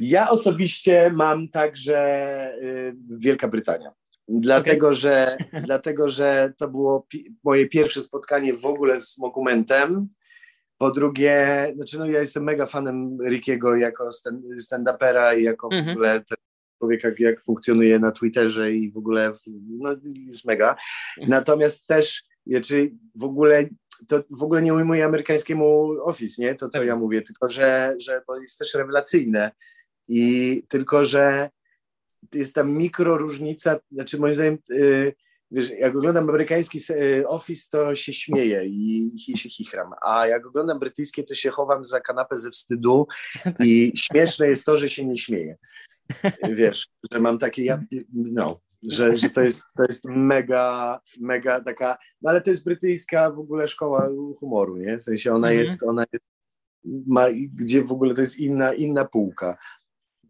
Ja 0.00 0.30
osobiście 0.30 1.10
mam 1.14 1.48
także 1.48 1.98
yy, 2.62 2.96
Wielka 3.18 3.48
Brytania. 3.48 3.92
Dlatego, 4.28 4.86
okay. 4.86 4.98
że, 4.98 5.36
dlatego, 5.66 6.08
że 6.08 6.52
to 6.58 6.68
było 6.68 7.06
pi 7.08 7.34
moje 7.44 7.66
pierwsze 7.68 8.02
spotkanie 8.02 8.54
w 8.54 8.66
ogóle 8.66 9.00
z 9.00 9.16
dokumentem. 9.16 10.08
Po 10.78 10.90
drugie, 10.90 11.72
znaczy 11.74 11.98
no 11.98 12.06
ja 12.06 12.20
jestem 12.20 12.44
mega 12.44 12.66
fanem 12.66 13.18
Rickiego 13.28 13.76
jako 13.76 14.10
stand-upera 14.60 15.38
i 15.38 15.42
jako 15.42 15.68
mm 15.72 15.84
-hmm. 15.84 15.88
w 15.88 15.90
ogóle 15.90 16.22
człowieka, 16.80 17.08
jak 17.18 17.42
funkcjonuje 17.42 17.98
na 17.98 18.12
Twitterze 18.12 18.72
i 18.72 18.90
w 18.90 18.96
ogóle 18.96 19.32
no, 19.68 19.96
jest 20.26 20.44
mega. 20.44 20.76
Natomiast 21.26 21.86
też, 21.86 22.24
czy 22.64 22.92
w 23.14 23.24
ogóle 23.24 23.68
to 24.08 24.24
w 24.30 24.42
ogóle 24.42 24.62
nie 24.62 24.74
ujmuje 24.74 25.04
amerykańskiemu 25.04 25.96
Office, 26.02 26.42
nie? 26.42 26.54
To, 26.54 26.68
co 26.68 26.78
tak. 26.78 26.86
ja 26.86 26.96
mówię, 26.96 27.22
tylko 27.22 27.48
że, 27.48 27.94
że 27.98 28.22
bo 28.26 28.40
jest 28.40 28.58
też 28.58 28.74
rewelacyjne 28.74 29.50
i 30.08 30.62
tylko, 30.68 31.04
że 31.04 31.50
jest 32.34 32.54
tam 32.54 32.72
mikro 32.72 33.18
różnica, 33.18 33.78
znaczy 33.92 34.18
moim 34.18 34.34
zdaniem 34.34 34.58
yy, 34.68 35.12
wiesz, 35.50 35.70
jak 35.70 35.96
oglądam 35.96 36.28
amerykański 36.28 36.80
y, 36.90 37.28
Office, 37.28 37.68
to 37.70 37.94
się 37.94 38.12
śmieję 38.12 38.66
i, 38.66 39.12
i 39.28 39.38
się 39.38 39.48
chichram, 39.48 39.92
a 40.02 40.26
jak 40.26 40.46
oglądam 40.46 40.78
brytyjskie, 40.78 41.24
to 41.24 41.34
się 41.34 41.50
chowam 41.50 41.84
za 41.84 42.00
kanapę 42.00 42.38
ze 42.38 42.50
wstydu 42.50 43.06
i 43.64 43.92
śmieszne 43.96 44.48
jest 44.48 44.64
to, 44.64 44.78
że 44.78 44.88
się 44.88 45.04
nie 45.04 45.18
śmieję 45.18 45.56
wiesz, 46.56 46.88
że 47.12 47.20
mam 47.20 47.38
takie, 47.38 47.64
ja, 47.64 47.82
no, 48.12 48.60
że, 48.82 49.16
że 49.16 49.30
to, 49.30 49.40
jest, 49.40 49.64
to 49.76 49.84
jest 49.84 50.04
mega, 50.04 51.00
mega 51.20 51.60
taka, 51.60 51.98
no 52.22 52.30
ale 52.30 52.40
to 52.40 52.50
jest 52.50 52.64
brytyjska 52.64 53.30
w 53.30 53.38
ogóle 53.38 53.68
szkoła 53.68 54.08
humoru, 54.38 54.76
nie? 54.76 54.98
W 54.98 55.04
sensie 55.04 55.34
ona 55.34 55.48
mhm. 55.48 55.66
jest, 55.66 55.82
ona 55.82 56.04
jest, 56.12 56.24
ma, 56.84 57.26
gdzie 57.54 57.84
w 57.84 57.92
ogóle 57.92 58.14
to 58.14 58.20
jest 58.20 58.38
inna, 58.38 58.74
inna 58.74 59.04
półka. 59.04 59.58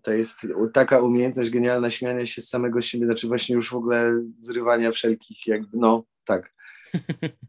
To 0.03 0.12
jest 0.12 0.38
taka 0.73 1.01
umiejętność 1.01 1.51
genialna 1.51 1.90
śmiania 1.90 2.27
się 2.27 2.43
z 2.43 2.49
samego 2.49 2.81
siebie, 2.81 3.07
znaczy 3.07 3.29
właśnie 3.29 3.55
już 3.55 3.71
w 3.71 3.75
ogóle 3.75 4.23
zrywania 4.38 4.93
wszelkich 4.93 5.47
jakby, 5.47 5.79
no, 5.79 6.05
tak. 6.25 6.53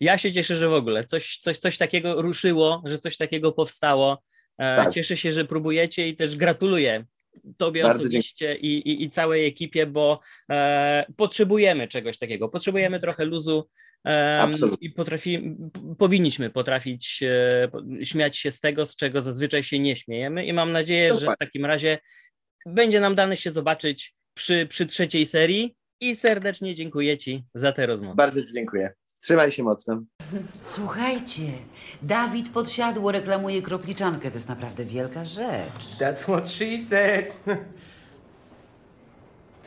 Ja 0.00 0.18
się 0.18 0.32
cieszę, 0.32 0.56
że 0.56 0.68
w 0.68 0.72
ogóle 0.72 1.04
coś, 1.04 1.38
coś, 1.38 1.58
coś 1.58 1.78
takiego 1.78 2.22
ruszyło, 2.22 2.82
że 2.86 2.98
coś 2.98 3.16
takiego 3.16 3.52
powstało. 3.52 4.22
E, 4.58 4.76
tak. 4.76 4.94
Cieszę 4.94 5.16
się, 5.16 5.32
że 5.32 5.44
próbujecie 5.44 6.08
i 6.08 6.16
też 6.16 6.36
gratuluję 6.36 7.04
Tobie 7.56 7.82
Bardzo 7.82 8.00
osobiście 8.00 8.56
i, 8.56 8.66
i, 8.66 9.04
i, 9.04 9.10
całej 9.10 9.46
ekipie, 9.46 9.86
bo 9.86 10.20
e, 10.50 11.06
potrzebujemy 11.16 11.88
czegoś 11.88 12.18
takiego. 12.18 12.48
Potrzebujemy 12.48 13.00
trochę 13.00 13.24
luzu 13.24 13.68
e, 14.06 14.48
i 14.80 14.90
potrafi, 14.90 15.56
powinniśmy 15.98 16.50
potrafić 16.50 17.22
e, 17.22 17.70
śmiać 18.04 18.36
się 18.36 18.50
z 18.50 18.60
tego, 18.60 18.86
z 18.86 18.96
czego 18.96 19.22
zazwyczaj 19.22 19.62
się 19.62 19.78
nie 19.78 19.96
śmiejemy. 19.96 20.44
I 20.46 20.52
mam 20.52 20.72
nadzieję, 20.72 21.14
Super. 21.14 21.28
że 21.28 21.34
w 21.34 21.38
takim 21.38 21.66
razie 21.66 21.98
będzie 22.66 23.00
nam 23.00 23.14
dane 23.14 23.36
się 23.36 23.50
zobaczyć 23.50 24.14
przy, 24.34 24.66
przy 24.66 24.86
trzeciej 24.86 25.26
serii. 25.26 25.76
I 26.02 26.16
serdecznie 26.16 26.74
dziękuję 26.74 27.18
Ci 27.18 27.44
za 27.54 27.72
tę 27.72 27.86
rozmowę. 27.86 28.14
Bardzo 28.16 28.42
Ci 28.42 28.52
dziękuję. 28.54 28.94
Trzymaj 29.20 29.52
się 29.52 29.62
mocno. 29.62 30.02
Słuchajcie, 30.62 31.42
Dawid 32.02 32.50
podsiadło 32.50 33.12
reklamuje 33.12 33.62
kropliczankę. 33.62 34.30
To 34.30 34.36
jest 34.36 34.48
naprawdę 34.48 34.84
wielka 34.84 35.24
rzecz. 35.24 35.84
That's 35.98 36.22
what 36.22 36.50
she 36.50 36.78
said. 36.88 37.32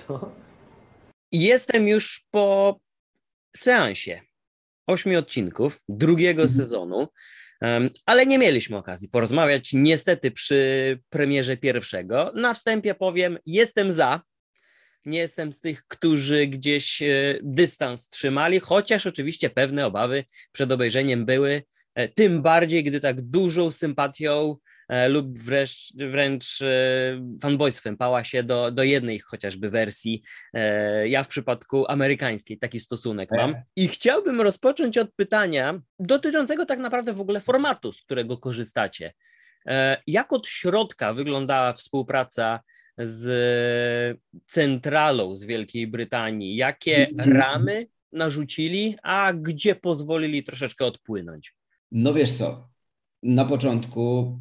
to? 0.07 0.31
Jestem 1.31 1.87
już 1.87 2.25
po 2.31 2.79
seansie 3.55 4.21
ośmiu 4.87 5.19
odcinków 5.19 5.81
drugiego 5.89 6.41
mhm. 6.41 6.57
sezonu, 6.57 7.07
um, 7.61 7.89
ale 8.05 8.25
nie 8.25 8.37
mieliśmy 8.37 8.77
okazji 8.77 9.09
porozmawiać 9.09 9.73
niestety 9.73 10.31
przy 10.31 10.99
premierze 11.09 11.57
pierwszego. 11.57 12.31
Na 12.35 12.53
wstępie 12.53 12.95
powiem, 12.95 13.37
jestem 13.45 13.91
za, 13.91 14.21
nie 15.05 15.19
jestem 15.19 15.53
z 15.53 15.59
tych, 15.59 15.83
którzy 15.87 16.47
gdzieś 16.47 17.01
e, 17.01 17.39
dystans 17.41 18.09
trzymali, 18.09 18.59
chociaż 18.59 19.07
oczywiście 19.07 19.49
pewne 19.49 19.85
obawy 19.85 20.25
przed 20.51 20.71
obejrzeniem 20.71 21.25
były, 21.25 21.63
e, 21.95 22.07
tym 22.07 22.41
bardziej, 22.41 22.83
gdy 22.83 22.99
tak 22.99 23.21
dużą 23.21 23.71
sympatią 23.71 24.55
e, 24.89 25.09
lub 25.09 25.39
wręcz, 25.39 25.93
wręcz 25.95 26.59
fanboystwem 27.41 27.97
pała 27.97 28.23
się 28.23 28.43
do, 28.43 28.71
do 28.71 28.83
jednej 28.83 29.19
chociażby 29.19 29.69
wersji. 29.69 30.23
Ja 31.05 31.23
w 31.23 31.27
przypadku 31.27 31.91
amerykańskiej 31.91 32.57
taki 32.57 32.79
stosunek 32.79 33.29
mam. 33.31 33.55
I 33.75 33.87
chciałbym 33.87 34.41
rozpocząć 34.41 34.97
od 34.97 35.13
pytania 35.15 35.81
dotyczącego 35.99 36.65
tak 36.65 36.79
naprawdę 36.79 37.13
w 37.13 37.21
ogóle 37.21 37.39
formatu, 37.39 37.91
z 37.91 38.01
którego 38.01 38.37
korzystacie. 38.37 39.13
Jak 40.07 40.33
od 40.33 40.47
środka 40.47 41.13
wyglądała 41.13 41.73
współpraca 41.73 42.59
z 42.97 44.19
centralą 44.47 45.35
z 45.35 45.43
Wielkiej 45.43 45.87
Brytanii? 45.87 46.55
Jakie 46.55 47.07
ramy 47.27 47.87
narzucili, 48.11 48.95
a 49.03 49.33
gdzie 49.33 49.75
pozwolili 49.75 50.43
troszeczkę 50.43 50.85
odpłynąć? 50.85 51.55
No 51.91 52.13
wiesz 52.13 52.31
co, 52.31 52.69
na 53.23 53.45
początku, 53.45 54.39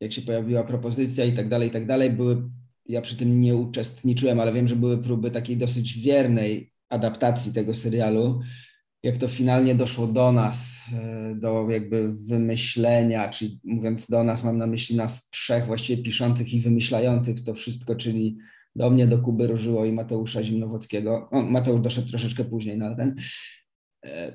jak 0.00 0.12
się 0.12 0.22
pojawiła 0.22 0.64
propozycja 0.64 1.24
i 1.24 1.32
tak 1.32 1.48
dalej, 1.48 1.68
i 1.68 1.72
tak 1.72 1.86
dalej, 1.86 2.10
były, 2.10 2.42
ja 2.86 3.02
przy 3.02 3.16
tym 3.16 3.40
nie 3.40 3.56
uczestniczyłem, 3.56 4.40
ale 4.40 4.52
wiem, 4.52 4.68
że 4.68 4.76
były 4.76 5.02
próby 5.02 5.30
takiej 5.30 5.56
dosyć 5.56 5.98
wiernej 5.98 6.72
adaptacji 6.88 7.52
tego 7.52 7.74
serialu 7.74 8.40
jak 9.02 9.18
to 9.18 9.28
finalnie 9.28 9.74
doszło 9.74 10.06
do 10.06 10.32
nas, 10.32 10.76
e, 10.92 11.34
do 11.34 11.70
jakby 11.70 12.12
wymyślenia, 12.12 13.28
czyli 13.28 13.60
mówiąc 13.64 14.06
do 14.06 14.24
nas, 14.24 14.44
mam 14.44 14.58
na 14.58 14.66
myśli 14.66 14.96
nas 14.96 15.30
trzech 15.30 15.66
właściwie 15.66 16.02
piszących 16.02 16.54
i 16.54 16.60
wymyślających 16.60 17.44
to 17.44 17.54
wszystko, 17.54 17.96
czyli 17.96 18.38
do 18.76 18.90
mnie, 18.90 19.06
do 19.06 19.18
Kuby 19.18 19.46
Różyło 19.46 19.84
i 19.84 19.92
Mateusza 19.92 20.42
Zimnowockiego. 20.42 21.28
O, 21.30 21.42
Mateusz 21.42 21.80
doszedł 21.80 22.08
troszeczkę 22.08 22.44
później 22.44 22.78
na 22.78 22.94
ten. 22.94 23.16
E, 24.04 24.32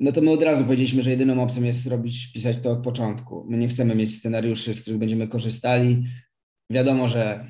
no 0.00 0.12
to 0.12 0.20
my 0.20 0.30
od 0.30 0.42
razu 0.42 0.64
powiedzieliśmy, 0.64 1.02
że 1.02 1.10
jedyną 1.10 1.42
opcją 1.42 1.62
jest 1.62 1.86
robić, 1.86 2.32
pisać 2.32 2.58
to 2.58 2.70
od 2.70 2.84
początku. 2.84 3.46
My 3.48 3.58
nie 3.58 3.68
chcemy 3.68 3.94
mieć 3.94 4.18
scenariuszy, 4.18 4.74
z 4.74 4.80
których 4.80 4.98
będziemy 4.98 5.28
korzystali. 5.28 6.04
Wiadomo, 6.70 7.08
że 7.08 7.46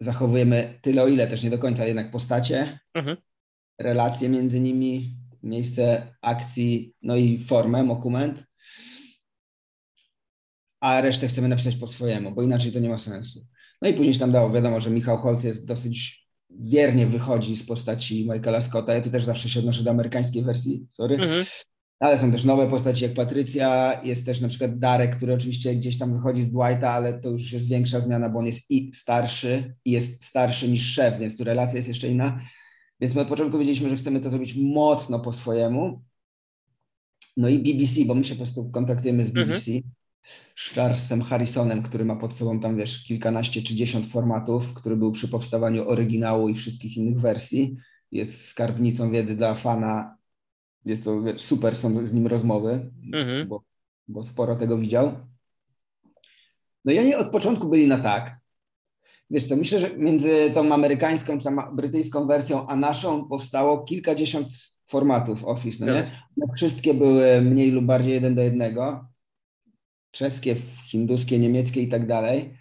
zachowujemy 0.00 0.78
tyle, 0.82 1.02
o 1.02 1.08
ile 1.08 1.26
też 1.26 1.42
nie 1.42 1.50
do 1.50 1.58
końca 1.58 1.86
jednak 1.86 2.10
postacie, 2.10 2.78
mhm. 2.94 3.16
relacje 3.80 4.28
między 4.28 4.60
nimi, 4.60 5.16
miejsce 5.46 6.14
akcji, 6.22 6.94
no 7.02 7.16
i 7.16 7.44
formę, 7.44 7.86
dokument, 7.86 8.46
a 10.80 11.00
resztę 11.00 11.28
chcemy 11.28 11.48
napisać 11.48 11.76
po 11.76 11.86
swojemu, 11.86 12.34
bo 12.34 12.42
inaczej 12.42 12.72
to 12.72 12.78
nie 12.78 12.88
ma 12.88 12.98
sensu. 12.98 13.46
No 13.82 13.88
i 13.88 13.94
później 13.94 14.14
się 14.14 14.20
tam 14.20 14.32
dało, 14.32 14.50
wiadomo, 14.50 14.80
że 14.80 14.90
Michał 14.90 15.18
Holc 15.18 15.44
jest 15.44 15.66
dosyć 15.66 16.26
wiernie 16.50 17.06
wychodzi 17.06 17.56
z 17.56 17.66
postaci 17.66 18.28
Michaela 18.30 18.60
Scotta. 18.60 18.94
Ja 18.94 19.00
tu 19.00 19.10
też 19.10 19.24
zawsze 19.24 19.48
się 19.48 19.60
odnoszę 19.60 19.82
do 19.82 19.90
amerykańskiej 19.90 20.44
wersji, 20.44 20.86
sorry. 20.90 21.14
Mhm. 21.14 21.44
Ale 22.00 22.18
są 22.18 22.32
też 22.32 22.44
nowe 22.44 22.70
postaci 22.70 23.02
jak 23.02 23.14
Patrycja, 23.14 24.00
jest 24.04 24.26
też 24.26 24.40
na 24.40 24.48
przykład 24.48 24.78
Darek, 24.78 25.16
który 25.16 25.34
oczywiście 25.34 25.74
gdzieś 25.74 25.98
tam 25.98 26.16
wychodzi 26.16 26.42
z 26.42 26.50
Dwighta, 26.50 26.90
ale 26.90 27.20
to 27.20 27.30
już 27.30 27.52
jest 27.52 27.68
większa 27.68 28.00
zmiana, 28.00 28.28
bo 28.28 28.38
on 28.38 28.46
jest 28.46 28.70
i 28.70 28.90
starszy, 28.94 29.74
i 29.84 29.90
jest 29.90 30.24
starszy 30.24 30.68
niż 30.68 30.92
szef, 30.92 31.18
więc 31.18 31.36
tu 31.36 31.44
relacja 31.44 31.76
jest 31.76 31.88
jeszcze 31.88 32.08
inna. 32.08 32.40
Więc 33.00 33.14
my 33.14 33.20
od 33.20 33.28
początku 33.28 33.58
wiedzieliśmy, 33.58 33.90
że 33.90 33.96
chcemy 33.96 34.20
to 34.20 34.30
zrobić 34.30 34.54
mocno 34.54 35.20
po 35.20 35.32
swojemu. 35.32 36.02
No 37.36 37.48
i 37.48 37.58
BBC, 37.58 38.04
bo 38.04 38.14
my 38.14 38.24
się 38.24 38.34
po 38.34 38.42
prostu 38.42 38.70
kontaktujemy 38.70 39.24
z 39.24 39.30
BBC, 39.30 39.70
mhm. 39.70 39.92
z 40.56 40.74
Charlesem 40.74 41.22
Harrisonem, 41.22 41.82
który 41.82 42.04
ma 42.04 42.16
pod 42.16 42.34
sobą 42.34 42.60
tam, 42.60 42.76
wiesz, 42.76 43.04
kilkanaście 43.04 43.62
czy 43.62 43.74
dziesiąt 43.74 44.06
formatów, 44.06 44.74
który 44.74 44.96
był 44.96 45.12
przy 45.12 45.28
powstawaniu 45.28 45.88
oryginału 45.88 46.48
i 46.48 46.54
wszystkich 46.54 46.96
innych 46.96 47.20
wersji. 47.20 47.76
Jest 48.12 48.46
skarbnicą 48.46 49.10
wiedzy 49.10 49.36
dla 49.36 49.54
fana. 49.54 50.16
Jest 50.84 51.04
to 51.04 51.22
wiesz, 51.22 51.42
super, 51.42 51.76
są 51.76 52.06
z 52.06 52.12
nim 52.12 52.26
rozmowy, 52.26 52.90
mhm. 53.12 53.48
bo, 53.48 53.62
bo 54.08 54.24
sporo 54.24 54.56
tego 54.56 54.78
widział. 54.78 55.16
No 56.84 56.92
i 56.92 56.98
oni 56.98 57.14
od 57.14 57.30
początku 57.30 57.68
byli 57.68 57.88
na 57.88 57.98
tak, 57.98 58.40
Wiesz 59.30 59.46
co, 59.46 59.56
myślę, 59.56 59.80
że 59.80 59.96
między 59.96 60.50
tą 60.54 60.74
amerykańską, 60.74 61.38
czy 61.38 61.44
tam 61.44 61.76
brytyjską 61.76 62.26
wersją, 62.26 62.66
a 62.66 62.76
naszą 62.76 63.28
powstało 63.28 63.84
kilkadziesiąt 63.84 64.48
formatów 64.86 65.44
Office, 65.44 65.86
no 65.86 65.92
nie? 65.92 66.00
One 66.42 66.54
wszystkie 66.56 66.94
były 66.94 67.40
mniej 67.40 67.70
lub 67.70 67.84
bardziej 67.84 68.12
jeden 68.12 68.34
do 68.34 68.42
jednego. 68.42 69.08
Czeskie, 70.10 70.56
hinduskie, 70.90 71.38
niemieckie 71.38 71.82
i 71.82 71.88
tak 71.88 72.06
dalej. 72.06 72.54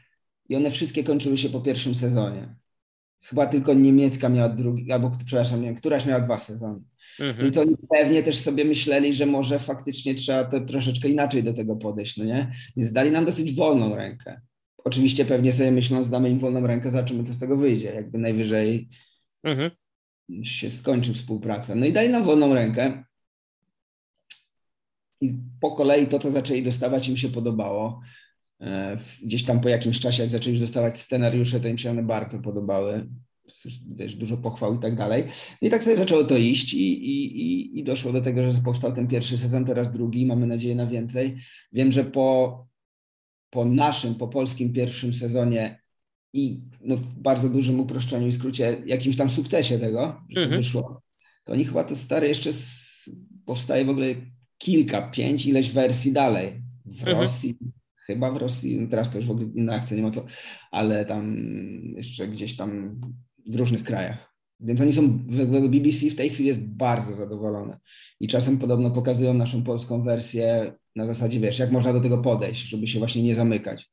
I 0.49 0.55
one 0.55 0.71
wszystkie 0.71 1.03
kończyły 1.03 1.37
się 1.37 1.49
po 1.49 1.61
pierwszym 1.61 1.95
sezonie. 1.95 2.55
Chyba 3.21 3.47
tylko 3.47 3.73
niemiecka 3.73 4.29
miała 4.29 4.49
drugi, 4.49 4.91
albo 4.91 5.11
przepraszam, 5.25 5.61
nie 5.61 5.67
wiem, 5.67 5.75
któraś 5.75 6.05
miała 6.05 6.21
dwa 6.21 6.39
sezony. 6.39 6.79
Mhm. 7.19 7.47
I 7.47 7.51
to 7.51 7.61
oni 7.61 7.75
pewnie 7.89 8.23
też 8.23 8.39
sobie 8.39 8.65
myśleli, 8.65 9.13
że 9.13 9.25
może 9.25 9.59
faktycznie 9.59 10.15
trzeba 10.15 10.43
to 10.43 10.61
troszeczkę 10.61 11.09
inaczej 11.09 11.43
do 11.43 11.53
tego 11.53 11.75
podejść, 11.75 12.17
no 12.17 12.25
nie? 12.25 12.51
Więc 12.77 12.91
dali 12.91 13.11
nam 13.11 13.25
dosyć 13.25 13.55
wolną 13.55 13.95
rękę 13.95 14.41
oczywiście 14.85 15.25
pewnie 15.25 15.51
sobie 15.51 15.71
myślą, 15.71 16.03
zdamy 16.03 16.29
im 16.29 16.39
wolną 16.39 16.67
rękę, 16.67 16.91
zobaczymy, 16.91 17.23
co 17.23 17.33
z 17.33 17.39
tego 17.39 17.57
wyjdzie. 17.57 17.93
Jakby 17.93 18.17
najwyżej 18.17 18.89
mhm. 19.43 19.71
się 20.43 20.69
skończy 20.69 21.13
współpraca. 21.13 21.75
No 21.75 21.85
i 21.85 21.93
dali 21.93 22.09
nam 22.09 22.23
wolną 22.23 22.53
rękę. 22.53 23.03
I 25.21 25.33
po 25.61 25.71
kolei 25.71 26.07
to, 26.07 26.19
co 26.19 26.31
zaczęli 26.31 26.63
dostawać, 26.63 27.09
im 27.09 27.17
się 27.17 27.29
podobało. 27.29 28.01
E, 28.61 28.97
gdzieś 29.23 29.43
tam 29.43 29.59
po 29.59 29.69
jakimś 29.69 29.99
czasie, 29.99 30.23
jak 30.23 30.31
zaczęli 30.31 30.53
już 30.53 30.61
dostawać 30.61 30.97
scenariusze, 30.97 31.59
to 31.59 31.67
im 31.67 31.77
się 31.77 31.91
one 31.91 32.03
bardzo 32.03 32.39
podobały. 32.39 33.09
Wiesz, 33.95 34.15
dużo 34.15 34.37
pochwał 34.37 34.75
i 34.75 34.79
tak 34.79 34.95
dalej. 34.95 35.23
No 35.61 35.67
I 35.67 35.71
tak 35.71 35.83
sobie 35.83 35.95
zaczęło 35.95 36.23
to 36.23 36.37
iść 36.37 36.73
i, 36.73 37.09
i, 37.09 37.79
i 37.79 37.83
doszło 37.83 38.11
do 38.11 38.21
tego, 38.21 38.51
że 38.51 38.61
powstał 38.61 38.93
ten 38.93 39.07
pierwszy 39.07 39.37
sezon, 39.37 39.65
teraz 39.65 39.91
drugi. 39.91 40.25
Mamy 40.25 40.47
nadzieję 40.47 40.75
na 40.75 40.87
więcej. 40.87 41.37
Wiem, 41.71 41.91
że 41.91 42.03
po 42.03 42.67
po 43.55 43.65
naszym, 43.65 44.15
po 44.15 44.27
polskim 44.27 44.73
pierwszym 44.73 45.13
sezonie 45.13 45.81
i 46.33 46.61
no, 46.81 46.97
w 46.97 47.03
bardzo 47.03 47.49
dużym 47.49 47.79
uproszczeniu 47.79 48.27
i 48.27 48.31
skrócie, 48.31 48.77
jakimś 48.85 49.17
tam 49.17 49.29
sukcesie 49.29 49.79
tego, 49.79 50.21
że 50.29 50.35
to 50.35 50.41
mhm. 50.41 50.61
wyszło, 50.61 51.01
to 51.43 51.53
oni 51.53 51.65
chyba 51.65 51.83
to 51.83 51.95
stare 51.95 52.27
jeszcze 52.27 52.53
z, 52.53 53.09
powstaje 53.45 53.85
w 53.85 53.89
ogóle 53.89 54.15
kilka, 54.57 55.01
pięć, 55.01 55.45
ileś 55.45 55.71
wersji 55.71 56.11
dalej. 56.11 56.61
W 56.85 56.99
mhm. 56.99 57.17
Rosji, 57.17 57.57
chyba 58.05 58.31
w 58.31 58.37
Rosji, 58.37 58.79
no 58.79 58.87
teraz 58.87 59.09
to 59.09 59.17
już 59.17 59.27
w 59.27 59.31
ogóle 59.31 59.47
inna 59.55 59.73
akcja, 59.73 59.97
nie 59.97 60.03
ma 60.03 60.11
to, 60.11 60.25
ale 60.71 61.05
tam 61.05 61.35
jeszcze 61.95 62.27
gdzieś 62.27 62.55
tam 62.55 63.01
w 63.47 63.55
różnych 63.55 63.83
krajach. 63.83 64.35
Więc 64.59 64.81
oni 64.81 64.93
są, 64.93 65.19
BBC 65.69 66.09
w 66.09 66.15
tej 66.15 66.29
chwili 66.29 66.47
jest 66.47 66.61
bardzo 66.61 67.15
zadowolone. 67.15 67.79
I 68.19 68.27
czasem 68.27 68.57
podobno 68.57 68.91
pokazują 68.91 69.33
naszą 69.33 69.63
polską 69.63 70.03
wersję 70.03 70.73
na 70.95 71.05
zasadzie, 71.05 71.39
wiesz, 71.39 71.59
jak 71.59 71.71
można 71.71 71.93
do 71.93 72.01
tego 72.01 72.17
podejść, 72.17 72.69
żeby 72.69 72.87
się 72.87 72.99
właśnie 72.99 73.23
nie 73.23 73.35
zamykać, 73.35 73.89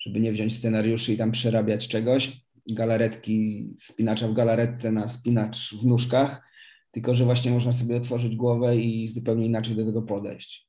żeby 0.00 0.20
nie 0.20 0.32
wziąć 0.32 0.56
scenariuszy 0.56 1.12
i 1.12 1.16
tam 1.16 1.32
przerabiać 1.32 1.88
czegoś, 1.88 2.46
galaretki, 2.70 3.68
spinacza 3.78 4.28
w 4.28 4.34
galaretce 4.34 4.92
na 4.92 5.08
spinacz 5.08 5.74
w 5.74 5.86
nóżkach, 5.86 6.42
tylko 6.90 7.14
że 7.14 7.24
właśnie 7.24 7.50
można 7.50 7.72
sobie 7.72 7.96
otworzyć 7.96 8.36
głowę 8.36 8.76
i 8.76 9.08
zupełnie 9.08 9.46
inaczej 9.46 9.76
do 9.76 9.86
tego 9.86 10.02
podejść. 10.02 10.68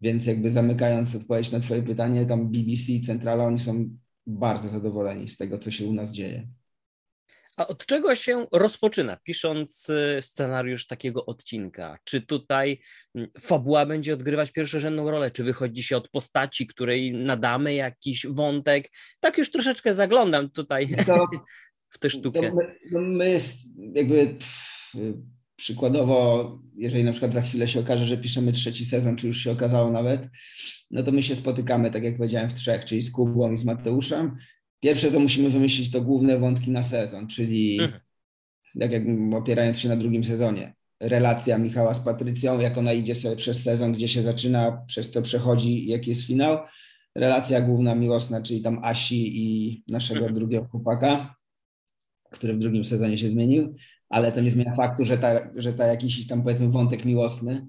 Więc 0.00 0.26
jakby 0.26 0.50
zamykając 0.50 1.14
odpowiedź 1.14 1.52
na 1.52 1.60
twoje 1.60 1.82
pytanie, 1.82 2.26
tam 2.26 2.52
BBC, 2.52 2.92
Centrala, 3.06 3.44
oni 3.44 3.58
są 3.58 3.90
bardzo 4.26 4.68
zadowoleni 4.68 5.28
z 5.28 5.36
tego, 5.36 5.58
co 5.58 5.70
się 5.70 5.86
u 5.86 5.92
nas 5.92 6.12
dzieje. 6.12 6.48
A 7.60 7.66
od 7.66 7.86
czego 7.86 8.14
się 8.14 8.46
rozpoczyna, 8.52 9.16
pisząc 9.24 9.88
y, 9.88 10.18
scenariusz 10.22 10.86
takiego 10.86 11.26
odcinka? 11.26 11.98
Czy 12.04 12.20
tutaj 12.20 12.80
mm, 13.14 13.28
fabuła 13.40 13.86
będzie 13.86 14.14
odgrywać 14.14 14.52
pierwszorzędną 14.52 15.10
rolę? 15.10 15.30
Czy 15.30 15.44
wychodzi 15.44 15.82
się 15.82 15.96
od 15.96 16.08
postaci, 16.08 16.66
której 16.66 17.12
nadamy 17.12 17.74
jakiś 17.74 18.26
wątek? 18.26 18.90
Tak 19.20 19.38
już 19.38 19.50
troszeczkę 19.50 19.94
zaglądam 19.94 20.50
tutaj 20.50 20.88
to, 21.06 21.26
w 21.94 21.98
tę 21.98 22.10
sztukę. 22.10 22.40
No 22.42 22.54
my, 22.54 22.76
no 22.92 23.00
my 23.00 23.40
jakby 23.94 24.36
przykładowo, 25.56 26.58
jeżeli 26.76 27.04
na 27.04 27.12
przykład 27.12 27.32
za 27.32 27.42
chwilę 27.42 27.68
się 27.68 27.80
okaże, 27.80 28.04
że 28.04 28.16
piszemy 28.16 28.52
trzeci 28.52 28.86
sezon, 28.86 29.16
czy 29.16 29.26
już 29.26 29.36
się 29.36 29.50
okazało 29.50 29.90
nawet, 29.90 30.28
no 30.90 31.02
to 31.02 31.12
my 31.12 31.22
się 31.22 31.36
spotykamy, 31.36 31.90
tak 31.90 32.02
jak 32.02 32.16
powiedziałem, 32.16 32.50
w 32.50 32.54
trzech, 32.54 32.84
czyli 32.84 33.02
z 33.02 33.12
Kubą 33.12 33.52
i 33.52 33.56
z 33.56 33.64
Mateuszem 33.64 34.36
Pierwsze, 34.80 35.12
co 35.12 35.20
musimy 35.20 35.50
wymyślić, 35.50 35.90
to 35.90 36.00
główne 36.00 36.38
wątki 36.38 36.70
na 36.70 36.82
sezon, 36.82 37.26
czyli 37.26 37.80
mhm. 37.80 38.00
tak 38.80 38.92
jak 38.92 39.02
opierając 39.34 39.78
się 39.78 39.88
na 39.88 39.96
drugim 39.96 40.24
sezonie. 40.24 40.74
Relacja 41.00 41.58
Michała 41.58 41.94
z 41.94 42.00
Patrycją, 42.00 42.60
jak 42.60 42.78
ona 42.78 42.92
idzie 42.92 43.14
sobie 43.14 43.36
przez 43.36 43.62
sezon, 43.62 43.92
gdzie 43.92 44.08
się 44.08 44.22
zaczyna, 44.22 44.84
przez 44.86 45.10
co 45.10 45.22
przechodzi, 45.22 45.86
jaki 45.86 46.10
jest 46.10 46.26
finał. 46.26 46.58
Relacja 47.14 47.60
główna 47.60 47.94
miłosna, 47.94 48.42
czyli 48.42 48.62
tam 48.62 48.80
Asi 48.84 49.42
i 49.42 49.84
naszego 49.88 50.20
mhm. 50.20 50.34
drugiego 50.34 50.64
chłopaka, 50.64 51.34
który 52.30 52.54
w 52.54 52.58
drugim 52.58 52.84
sezonie 52.84 53.18
się 53.18 53.30
zmienił, 53.30 53.74
ale 54.08 54.32
to 54.32 54.40
nie 54.40 54.50
zmienia 54.50 54.74
faktu, 54.74 55.04
że 55.04 55.18
ta, 55.18 55.50
że 55.56 55.72
ta 55.72 55.86
jakiś 55.86 56.26
tam 56.26 56.42
powiedzmy 56.42 56.68
wątek 56.68 57.04
miłosny 57.04 57.66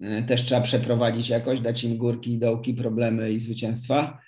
e, 0.00 0.22
też 0.22 0.42
trzeba 0.42 0.60
przeprowadzić 0.60 1.28
jakoś, 1.28 1.60
dać 1.60 1.84
im 1.84 1.98
górki, 1.98 2.38
dołki, 2.38 2.74
problemy 2.74 3.32
i 3.32 3.40
zwycięstwa. 3.40 4.18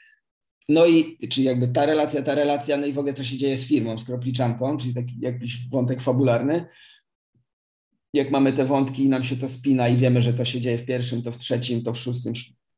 No 0.69 0.87
i 0.87 1.29
czyli 1.29 1.47
jakby 1.47 1.69
ta 1.69 1.87
relacja, 1.87 2.23
ta 2.23 2.35
relacja, 2.35 2.77
no 2.77 2.87
i 2.87 2.93
w 2.93 2.99
ogóle 2.99 3.15
co 3.15 3.25
się 3.25 3.39
dzieje 3.39 3.57
z 3.57 3.65
firmą, 3.65 3.99
z 3.99 4.05
kropliczanką, 4.05 4.77
czyli 4.77 4.95
taki 4.95 5.21
jakiś 5.21 5.69
wątek 5.69 6.01
fabularny. 6.01 6.67
Jak 8.15 8.31
mamy 8.31 8.53
te 8.53 8.65
wątki 8.65 9.05
i 9.05 9.09
nam 9.09 9.25
się 9.25 9.37
to 9.37 9.49
spina 9.49 9.89
i 9.89 9.97
wiemy, 9.97 10.23
że 10.23 10.35
to 10.35 10.45
się 10.45 10.61
dzieje 10.61 10.79
w 10.79 10.85
pierwszym, 10.85 11.23
to 11.23 11.33
w 11.33 11.39
trzecim, 11.39 11.83
to 11.83 11.93
w 11.93 11.99
szóstym 11.99 12.33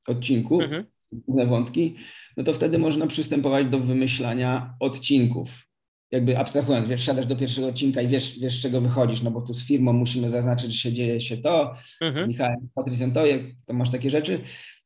odcinku, 0.07 0.61
mhm. 0.61 0.85
główne 1.13 1.47
wątki, 1.47 1.97
no 2.37 2.45
to 2.45 2.55
wtedy 2.55 2.79
można 2.79 3.07
przystępować 3.07 3.67
do 3.67 3.81
wymyślania 3.81 4.75
odcinków. 4.81 5.69
Jakby 6.11 6.39
abstrahując, 6.39 6.89
wiesz, 6.89 7.07
siadasz 7.07 7.27
do 7.27 7.37
pierwszego 7.37 7.67
odcinka 7.67 8.03
i 8.03 8.09
wiesz, 8.09 8.39
wiesz 8.41 8.59
z 8.59 8.63
czego 8.63 8.81
wychodzisz, 8.81 9.23
no 9.23 9.31
bo 9.31 9.43
tu 9.43 9.55
z 9.55 9.67
firmą 9.67 9.93
musimy 9.93 10.31
zaznaczyć, 10.31 10.73
że 10.73 10.79
się 10.79 10.93
dzieje 10.93 11.21
się 11.21 11.37
to, 11.37 11.75
mhm. 12.01 12.25
z 12.25 12.29
Michałem, 12.29 12.69
Patrycją 12.75 13.13
to, 13.13 13.27
jak 13.27 13.41
tam 13.67 13.77
masz 13.77 13.91
takie 13.91 14.11
rzeczy. 14.11 14.41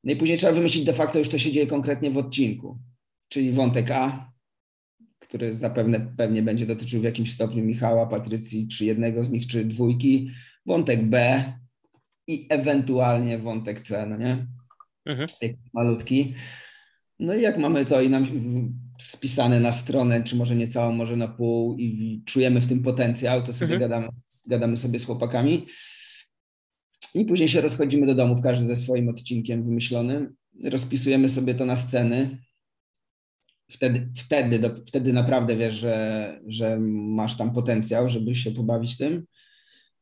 No 0.04 0.12
i 0.12 0.16
później 0.16 0.38
trzeba 0.38 0.52
wymyślić 0.52 0.84
de 0.84 0.92
facto 0.92 1.18
już 1.18 1.28
to 1.28 1.38
się 1.38 1.52
dzieje 1.52 1.66
konkretnie 1.66 2.10
w 2.10 2.18
odcinku, 2.18 2.78
czyli 3.32 3.52
wątek 3.52 3.90
A, 3.90 4.32
który 5.18 5.58
zapewne 5.58 6.00
pewnie 6.16 6.42
będzie 6.42 6.66
dotyczył 6.66 7.00
w 7.00 7.04
jakimś 7.04 7.32
stopniu 7.32 7.64
Michała, 7.64 8.06
Patrycji, 8.06 8.68
czy 8.68 8.84
jednego 8.84 9.24
z 9.24 9.30
nich, 9.30 9.46
czy 9.46 9.64
dwójki, 9.64 10.30
wątek 10.66 11.06
B 11.06 11.44
i 12.26 12.46
ewentualnie 12.50 13.38
wątek 13.38 13.80
C, 13.80 14.06
no 14.06 14.16
nie? 14.16 14.46
Mhm. 15.06 15.28
Malutki. 15.72 16.34
No 17.18 17.34
i 17.34 17.42
jak 17.42 17.58
mamy 17.58 17.86
to 17.86 18.02
i 18.02 18.10
nam 18.10 18.26
spisane 19.00 19.60
na 19.60 19.72
stronę, 19.72 20.22
czy 20.22 20.36
może 20.36 20.56
nie 20.56 20.68
całą, 20.68 20.92
może 20.92 21.16
na 21.16 21.28
pół 21.28 21.76
i 21.78 22.22
czujemy 22.26 22.60
w 22.60 22.66
tym 22.66 22.82
potencjał, 22.82 23.42
to 23.42 23.52
sobie 23.52 23.74
mhm. 23.74 23.80
gadamy, 23.80 24.08
gadamy 24.46 24.76
sobie 24.76 24.98
z 24.98 25.04
chłopakami. 25.04 25.66
I 27.14 27.24
później 27.24 27.48
się 27.48 27.60
rozchodzimy 27.60 28.06
do 28.06 28.14
domów, 28.14 28.40
każdy 28.40 28.66
ze 28.66 28.76
swoim 28.76 29.08
odcinkiem 29.08 29.64
wymyślonym. 29.64 30.34
Rozpisujemy 30.64 31.28
sobie 31.28 31.54
to 31.54 31.66
na 31.66 31.76
sceny. 31.76 32.38
Wtedy, 33.70 34.08
wtedy, 34.16 34.58
do, 34.58 34.70
wtedy 34.86 35.12
naprawdę 35.12 35.56
wiesz, 35.56 35.74
że, 35.74 36.40
że 36.46 36.76
masz 36.90 37.36
tam 37.36 37.54
potencjał, 37.54 38.08
żeby 38.08 38.34
się 38.34 38.50
pobawić 38.50 38.96
tym. 38.96 39.26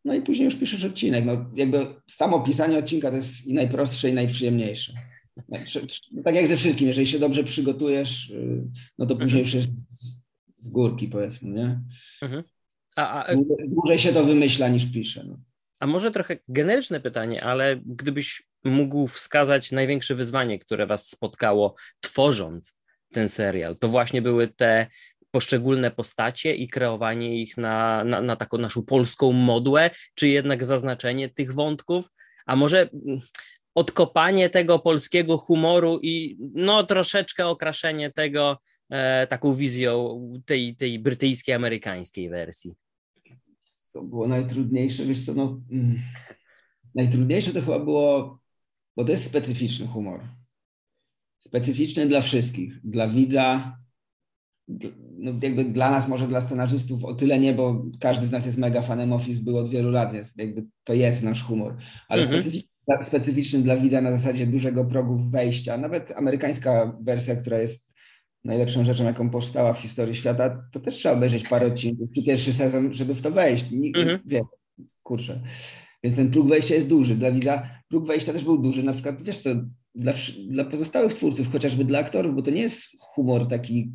No 0.05 0.15
i 0.15 0.23
później 0.23 0.45
już 0.45 0.57
piszesz 0.57 0.85
odcinek. 0.85 1.25
No, 1.25 1.51
jakby 1.55 1.87
samo 2.11 2.41
pisanie 2.41 2.79
odcinka 2.79 3.11
to 3.11 3.17
jest 3.17 3.47
i 3.47 3.55
najprostsze, 3.55 4.09
i 4.09 4.13
najprzyjemniejsze. 4.13 4.93
Tak 6.25 6.35
jak 6.35 6.47
ze 6.47 6.57
wszystkim, 6.57 6.89
jeżeli 6.89 7.07
się 7.07 7.19
dobrze 7.19 7.45
przygotujesz, 7.45 8.31
y, 8.31 8.63
no 8.99 9.07
to 9.07 9.17
później 9.17 9.43
mhm. 9.43 9.45
już 9.45 9.55
jest 9.55 9.73
z 10.59 10.69
górki, 10.69 11.09
powiedzmy, 11.09 11.51
nie? 11.51 11.81
Mhm. 12.23 12.43
A, 12.97 13.25
a... 13.25 13.37
Dłużej 13.69 13.99
się 13.99 14.13
to 14.13 14.25
wymyśla 14.25 14.69
niż 14.69 14.93
pisze. 14.93 15.25
No. 15.25 15.41
A 15.81 15.87
może 15.87 16.11
trochę 16.11 16.39
generyczne 16.49 17.01
pytanie, 17.01 17.45
ale 17.45 17.81
gdybyś 17.87 18.43
mógł 18.65 19.07
wskazać 19.07 19.73
największe 19.73 20.15
wyzwanie, 20.15 20.59
które 20.59 20.87
was 20.87 21.11
spotkało 21.11 21.75
tworząc 22.01 22.80
ten 23.13 23.29
serial, 23.29 23.77
to 23.77 23.89
właśnie 23.89 24.23
były 24.23 24.49
te 24.49 24.87
poszczególne 25.31 25.91
postacie 25.91 26.55
i 26.55 26.69
kreowanie 26.69 27.43
ich 27.43 27.57
na, 27.57 28.05
na, 28.05 28.21
na 28.21 28.37
taką 28.37 28.59
naszą 28.59 28.83
polską 28.83 29.33
modłę, 29.33 29.91
czy 30.15 30.29
jednak 30.29 30.65
zaznaczenie 30.65 31.29
tych 31.29 31.55
wątków, 31.55 32.11
a 32.47 32.57
może 32.57 32.81
mm, 32.81 33.21
odkopanie 33.75 34.51
tego 34.51 34.79
polskiego 34.79 35.39
humoru 35.39 35.99
i 36.03 36.37
no 36.55 36.85
troszeczkę 36.85 37.47
okraszenie 37.47 38.11
tego 38.11 38.59
e, 38.91 39.27
taką 39.27 39.55
wizją 39.55 40.21
tej, 40.47 40.77
tej 40.77 40.99
brytyjskiej, 40.99 41.55
amerykańskiej 41.55 42.31
wersji. 42.31 42.75
To 43.93 44.03
było 44.03 44.29
najtrudniejsze, 44.29 45.05
wiesz 45.05 45.25
co, 45.25 45.35
no, 45.35 45.61
mm, 45.73 46.01
najtrudniejsze 46.95 47.53
to 47.53 47.61
chyba 47.61 47.79
było, 47.79 48.39
bo 48.97 49.05
to 49.05 49.11
jest 49.11 49.25
specyficzny 49.25 49.87
humor. 49.87 50.21
Specyficzny 51.41 52.07
dla 52.07 52.21
wszystkich, 52.21 52.81
dla 52.85 53.09
widza, 53.09 53.77
no 55.19 55.33
jakby 55.43 55.65
dla 55.65 55.91
nas, 55.91 56.09
może 56.09 56.29
dla 56.29 56.41
scenarzystów 56.41 57.05
o 57.05 57.15
tyle 57.15 57.39
nie, 57.39 57.53
bo 57.53 57.87
każdy 58.01 58.27
z 58.27 58.31
nas 58.31 58.47
jest 58.47 58.59
mega 58.59 58.83
fanem 58.83 59.13
Office, 59.13 59.43
był 59.43 59.59
od 59.59 59.71
wielu 59.71 59.91
lat, 59.91 60.13
więc 60.13 60.33
jakby 60.37 60.65
to 60.85 60.95
jest 60.95 61.23
nasz 61.23 61.45
humor, 61.45 61.77
ale 62.09 62.23
mhm. 62.23 62.43
specyficzny, 62.43 63.05
specyficzny 63.05 63.59
dla 63.59 63.77
widza 63.77 64.01
na 64.01 64.11
zasadzie 64.11 64.47
dużego 64.47 64.85
progu 64.85 65.17
wejścia, 65.31 65.79
nawet 65.79 66.13
amerykańska 66.17 66.99
wersja, 67.03 67.37
która 67.37 67.59
jest 67.59 67.91
najlepszą 68.45 68.85
rzeczą, 68.85 69.05
jaką 69.05 69.31
powstała 69.31 69.73
w 69.75 69.79
historii 69.79 70.17
świata, 70.17 70.69
to 70.73 70.81
też 70.81 70.95
trzeba 70.95 71.15
obejrzeć 71.15 71.49
parę 71.49 71.67
odcinków, 71.67 72.11
czy 72.15 72.23
pierwszy 72.23 72.53
sezon, 72.53 72.95
żeby 72.95 73.15
w 73.15 73.23
to 73.23 73.31
wejść. 73.31 73.71
Nikt 73.71 73.99
mhm. 73.99 74.21
wie, 74.27 74.41
kurczę. 75.03 75.41
Więc 76.03 76.17
ten 76.17 76.31
próg 76.31 76.49
wejścia 76.49 76.75
jest 76.75 76.89
duży. 76.89 77.15
Dla 77.15 77.33
widza 77.33 77.71
próg 77.89 78.07
wejścia 78.07 78.33
też 78.33 78.45
był 78.45 78.59
duży. 78.59 78.83
Na 78.83 78.93
przykład, 78.93 79.23
wiesz 79.23 79.39
co, 79.39 79.51
dla, 79.95 80.13
dla 80.49 80.65
pozostałych 80.65 81.15
twórców, 81.15 81.53
chociażby 81.53 81.85
dla 81.85 81.99
aktorów, 81.99 82.35
bo 82.35 82.43
to 82.43 82.51
nie 82.51 82.63
jest 82.63 82.83
humor 83.01 83.49
taki 83.49 83.93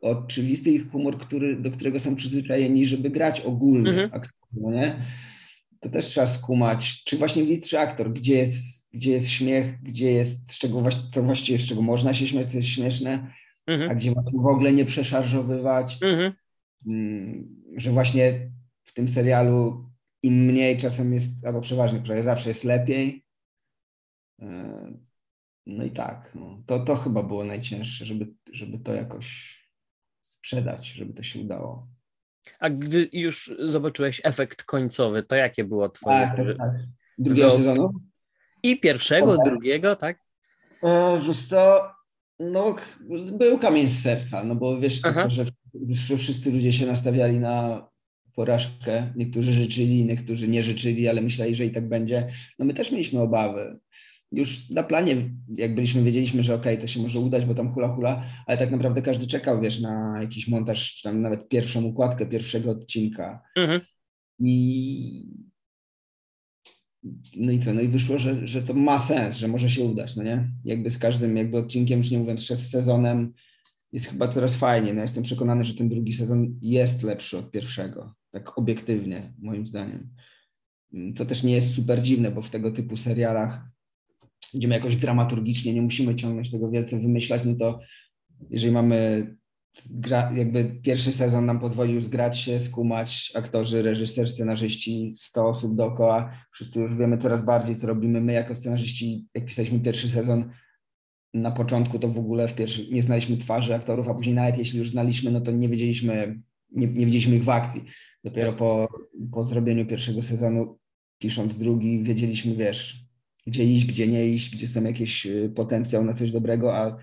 oczywisty 0.00 0.70
ich 0.70 0.90
humor, 0.90 1.18
który, 1.18 1.56
do 1.56 1.70
którego 1.70 2.00
są 2.00 2.16
przyzwyczajeni, 2.16 2.86
żeby 2.86 3.10
grać 3.10 3.40
ogólnie 3.40 3.90
mhm. 3.90 4.10
aktorów, 4.12 4.48
no 4.52 4.70
nie? 4.70 5.06
To 5.80 5.88
też 5.88 6.06
trzeba 6.06 6.26
skumać, 6.26 7.04
czy 7.04 7.16
właśnie 7.16 7.44
widz, 7.44 7.68
czy 7.68 7.78
aktor, 7.78 8.12
gdzie 8.12 8.34
jest, 8.34 8.88
gdzie 8.92 9.10
jest 9.10 9.28
śmiech, 9.28 9.82
gdzie 9.82 10.12
jest, 10.12 10.52
z 10.52 10.58
czego, 10.58 10.82
co 11.12 11.22
właściwie, 11.22 11.58
z 11.58 11.66
czego 11.66 11.82
można 11.82 12.14
się 12.14 12.26
śmiać, 12.26 12.50
co 12.50 12.56
jest 12.56 12.68
śmieszne, 12.68 13.32
mhm. 13.66 13.90
a 13.90 13.94
gdzie 13.94 14.12
można 14.12 14.42
w 14.42 14.46
ogóle 14.46 14.72
nie 14.72 14.84
przeszarżowywać. 14.84 15.98
Mhm. 16.02 16.32
Mm, 16.86 17.62
że 17.76 17.90
właśnie 17.90 18.50
w 18.82 18.94
tym 18.94 19.08
serialu 19.08 19.88
im 20.22 20.34
mniej 20.34 20.78
czasem 20.78 21.12
jest, 21.12 21.46
albo 21.46 21.60
przeważnie, 21.60 22.00
prawie 22.00 22.22
zawsze 22.22 22.48
jest 22.48 22.64
lepiej. 22.64 23.24
No 25.66 25.84
i 25.84 25.90
tak, 25.90 26.30
no, 26.34 26.62
to, 26.66 26.80
to 26.80 26.96
chyba 26.96 27.22
było 27.22 27.44
najcięższe, 27.44 28.04
żeby, 28.04 28.26
żeby 28.52 28.78
to 28.78 28.94
jakoś 28.94 29.58
sprzedać, 30.22 30.86
żeby 30.86 31.12
to 31.12 31.22
się 31.22 31.40
udało. 31.40 31.88
A 32.58 32.70
gdy 32.70 33.08
już 33.12 33.52
zobaczyłeś 33.58 34.20
efekt 34.24 34.62
końcowy, 34.62 35.22
to 35.22 35.34
jakie 35.34 35.64
było 35.64 35.88
twoje... 35.88 36.16
Tak, 36.16 36.36
tak, 36.36 36.58
tak. 36.58 36.72
Drugiego 37.18 37.50
sezonu? 37.50 37.92
I 38.62 38.80
pierwszego, 38.80 39.36
drugiego, 39.44 39.96
tak? 39.96 40.18
E, 40.82 41.20
wiesz 41.26 41.46
co, 41.46 41.90
no, 42.38 42.76
był 43.38 43.58
kamień 43.58 43.88
z 43.88 44.02
serca, 44.02 44.44
no 44.44 44.54
bo 44.54 44.80
wiesz, 44.80 45.00
to, 45.00 45.30
że, 45.30 45.44
że 45.96 46.16
wszyscy 46.16 46.52
ludzie 46.52 46.72
się 46.72 46.86
nastawiali 46.86 47.38
na 47.38 47.88
porażkę. 48.34 49.12
Niektórzy 49.16 49.52
życzyli, 49.52 50.04
niektórzy 50.04 50.48
nie 50.48 50.62
życzyli, 50.62 51.08
ale 51.08 51.20
myśleli, 51.20 51.54
że 51.54 51.64
i 51.64 51.70
tak 51.70 51.88
będzie. 51.88 52.28
No 52.58 52.64
my 52.64 52.74
też 52.74 52.92
mieliśmy 52.92 53.20
obawy. 53.20 53.78
Już 54.34 54.70
na 54.70 54.82
planie, 54.82 55.30
jak 55.56 55.74
byliśmy, 55.74 56.02
wiedzieliśmy, 56.02 56.42
że 56.42 56.54
okej, 56.54 56.74
okay, 56.74 56.82
to 56.82 56.92
się 56.92 57.02
może 57.02 57.18
udać, 57.18 57.44
bo 57.44 57.54
tam 57.54 57.72
hula 57.74 57.88
hula, 57.88 58.24
ale 58.46 58.58
tak 58.58 58.70
naprawdę 58.70 59.02
każdy 59.02 59.26
czekał, 59.26 59.60
wiesz, 59.60 59.80
na 59.80 60.18
jakiś 60.22 60.48
montaż, 60.48 60.94
czy 60.94 61.02
tam 61.02 61.22
nawet 61.22 61.48
pierwszą 61.48 61.82
układkę 61.82 62.26
pierwszego 62.26 62.70
odcinka. 62.70 63.42
Mhm. 63.56 63.80
I 64.38 65.26
no 67.36 67.52
i 67.52 67.58
co, 67.58 67.74
no 67.74 67.80
i 67.80 67.88
wyszło, 67.88 68.18
że, 68.18 68.46
że 68.46 68.62
to 68.62 68.74
ma 68.74 68.98
sens, 68.98 69.36
że 69.36 69.48
może 69.48 69.70
się 69.70 69.84
udać, 69.84 70.16
no 70.16 70.22
nie? 70.22 70.50
Jakby 70.64 70.90
z 70.90 70.98
każdym 70.98 71.36
jakby 71.36 71.58
odcinkiem, 71.58 71.98
już 71.98 72.10
nie 72.10 72.18
mówiąc 72.18 72.40
z 72.40 72.70
sezonem, 72.70 73.32
jest 73.92 74.06
chyba 74.06 74.28
coraz 74.28 74.56
fajnie. 74.56 74.94
No 74.94 75.02
jestem 75.02 75.22
przekonany, 75.22 75.64
że 75.64 75.74
ten 75.74 75.88
drugi 75.88 76.12
sezon 76.12 76.58
jest 76.60 77.02
lepszy 77.02 77.38
od 77.38 77.50
pierwszego, 77.50 78.14
tak 78.30 78.58
obiektywnie, 78.58 79.32
moim 79.38 79.66
zdaniem. 79.66 80.10
To 81.16 81.26
też 81.26 81.42
nie 81.42 81.54
jest 81.54 81.74
super 81.74 82.02
dziwne, 82.02 82.30
bo 82.30 82.42
w 82.42 82.50
tego 82.50 82.70
typu 82.70 82.96
serialach, 82.96 83.73
gdzie 84.54 84.68
my 84.68 84.74
jakoś 84.74 84.96
dramaturgicznie 84.96 85.74
nie 85.74 85.82
musimy 85.82 86.14
ciągnąć 86.14 86.50
tego 86.50 86.70
wielce 86.70 86.98
wymyślać, 86.98 87.42
no 87.44 87.54
to 87.54 87.80
jeżeli 88.50 88.72
mamy 88.72 89.26
gra, 89.90 90.32
jakby 90.36 90.80
pierwszy 90.82 91.12
sezon 91.12 91.46
nam 91.46 91.60
pozwolił 91.60 92.00
zgrać 92.00 92.38
się, 92.40 92.60
skumać 92.60 93.32
aktorzy, 93.34 93.82
reżyser, 93.82 94.30
scenarzyści, 94.30 95.14
100 95.16 95.48
osób 95.48 95.76
dookoła. 95.76 96.46
Wszyscy 96.52 96.80
już 96.80 96.94
wiemy 96.94 97.18
coraz 97.18 97.44
bardziej, 97.44 97.76
co 97.76 97.86
robimy. 97.86 98.20
My 98.20 98.32
jako 98.32 98.54
scenarzyści, 98.54 99.26
jak 99.34 99.46
pisaliśmy 99.46 99.80
pierwszy 99.80 100.10
sezon, 100.10 100.50
na 101.34 101.50
początku 101.50 101.98
to 101.98 102.08
w 102.08 102.18
ogóle 102.18 102.48
w 102.48 102.54
pierwszy, 102.54 102.92
nie 102.92 103.02
znaliśmy 103.02 103.36
twarzy 103.36 103.74
aktorów, 103.74 104.08
a 104.08 104.14
później 104.14 104.34
nawet 104.34 104.58
jeśli 104.58 104.78
już 104.78 104.90
znaliśmy, 104.90 105.30
no 105.30 105.40
to 105.40 105.50
nie 105.50 105.68
wiedzieliśmy, 105.68 106.42
nie, 106.72 106.86
nie 106.86 107.06
widzieliśmy 107.06 107.36
ich 107.36 107.44
w 107.44 107.50
akcji. 107.50 107.84
Dopiero 108.24 108.52
po, 108.52 108.88
po 109.32 109.44
zrobieniu 109.44 109.86
pierwszego 109.86 110.22
sezonu, 110.22 110.78
pisząc 111.18 111.56
drugi, 111.56 112.02
wiedzieliśmy, 112.02 112.56
wiesz, 112.56 113.03
gdzie 113.46 113.64
iść, 113.64 113.86
gdzie 113.86 114.06
nie 114.06 114.28
iść, 114.28 114.56
gdzie 114.56 114.68
są 114.68 114.84
jakieś 114.84 115.26
y, 115.26 115.52
potencjał 115.54 116.04
na 116.04 116.14
coś 116.14 116.32
dobrego, 116.32 116.76
a 116.76 116.98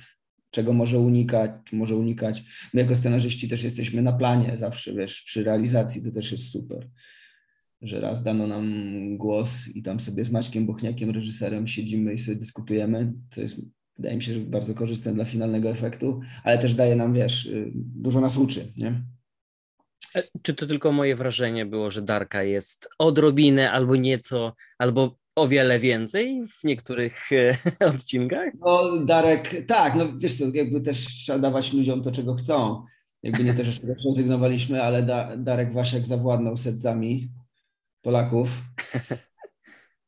czego 0.52 0.74
może 0.74 1.00
unikać, 1.00 1.52
czy 1.66 1.76
może 1.76 1.96
unikać. 1.96 2.44
My 2.74 2.82
jako 2.82 2.96
scenarzyści 2.96 3.48
też 3.48 3.64
jesteśmy 3.64 4.02
na 4.02 4.14
planie 4.14 4.58
zawsze, 4.58 4.94
wiesz, 4.94 5.22
przy 5.22 5.44
realizacji 5.44 6.04
to 6.04 6.12
też 6.12 6.32
jest 6.32 6.52
super, 6.52 6.90
że 7.82 8.02
raz 8.02 8.24
dano 8.24 8.48
nam 8.48 8.68
głos 9.18 9.68
i 9.76 9.84
tam 9.84 10.00
sobie 10.00 10.26
z 10.26 10.32
Maćkiem 10.32 10.66
Bochniakiem, 10.66 11.10
reżyserem, 11.10 11.68
siedzimy 11.68 12.14
i 12.14 12.18
sobie 12.18 12.38
dyskutujemy, 12.38 13.14
co 13.30 13.42
jest, 13.42 13.56
wydaje 13.98 14.16
mi 14.16 14.24
się, 14.24 14.34
że 14.34 14.40
bardzo 14.40 14.74
korzystne 14.74 15.14
dla 15.14 15.26
finalnego 15.26 15.70
efektu, 15.70 16.22
ale 16.44 16.58
też 16.58 16.74
daje 16.74 16.96
nam, 16.96 17.14
wiesz, 17.14 17.46
y, 17.46 17.72
dużo 17.76 18.22
nas 18.22 18.38
uczy, 18.38 18.74
nie? 18.78 19.04
E, 20.16 20.24
czy 20.42 20.54
to 20.54 20.68
tylko 20.68 20.92
moje 20.92 21.16
wrażenie 21.16 21.66
było, 21.66 21.92
że 21.92 22.02
Darka 22.02 22.44
jest 22.44 22.90
odrobinę 23.00 23.72
albo 23.72 23.96
nieco, 23.96 24.56
albo 24.78 25.21
o 25.36 25.48
wiele 25.48 25.80
więcej 25.80 26.48
w 26.48 26.64
niektórych 26.64 27.30
e, 27.32 27.58
odcinkach? 27.90 28.54
No 28.60 28.98
Darek, 28.98 29.66
tak, 29.68 29.96
no 29.96 30.06
wiesz 30.18 30.38
co, 30.38 30.46
jakby 30.54 30.82
też 30.82 31.06
trzeba 31.06 31.40
dawać 31.40 31.74
ludziom 31.74 32.02
to, 32.02 32.12
czego 32.12 32.36
chcą. 32.36 32.86
Jakby 33.24 33.44
nie 33.44 33.54
też 33.54 33.68
jeszcze 33.68 33.88
zrezygnowaliśmy, 34.04 34.84
ale 34.84 35.04
da, 35.04 35.38
Darek 35.38 35.74
Waszek 35.74 36.08
zawładnął 36.08 36.58
sercami 36.58 37.32
Polaków. 38.02 38.62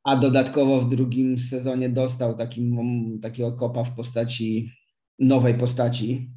A 0.03 0.15
dodatkowo 0.15 0.81
w 0.81 0.89
drugim 0.89 1.39
sezonie 1.39 1.89
dostał 1.89 2.37
taki, 2.37 2.71
takiego 3.21 3.51
kopa 3.51 3.83
w 3.83 3.95
postaci 3.95 4.71
nowej 5.19 5.53
postaci. 5.53 6.31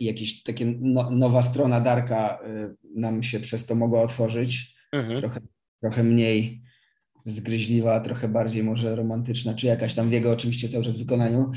I 0.00 0.04
jakieś 0.04 0.42
takie 0.42 0.74
no, 0.80 1.10
nowa 1.10 1.42
strona 1.42 1.80
Darka 1.80 2.38
y, 2.46 2.76
nam 2.94 3.22
się 3.22 3.40
przez 3.40 3.66
to 3.66 3.74
mogła 3.74 4.02
otworzyć. 4.02 4.76
Mhm. 4.92 5.20
Trochę, 5.20 5.40
trochę 5.80 6.02
mniej 6.02 6.63
zgryźliwa, 7.24 8.00
trochę 8.00 8.28
bardziej 8.28 8.62
może 8.62 8.96
romantyczna, 8.96 9.54
czy 9.54 9.66
jakaś 9.66 9.94
tam 9.94 10.08
w 10.08 10.12
jego 10.12 10.32
oczywiście 10.32 10.68
cały 10.68 10.84
czas 10.84 10.98
wykonaniu. 10.98 11.50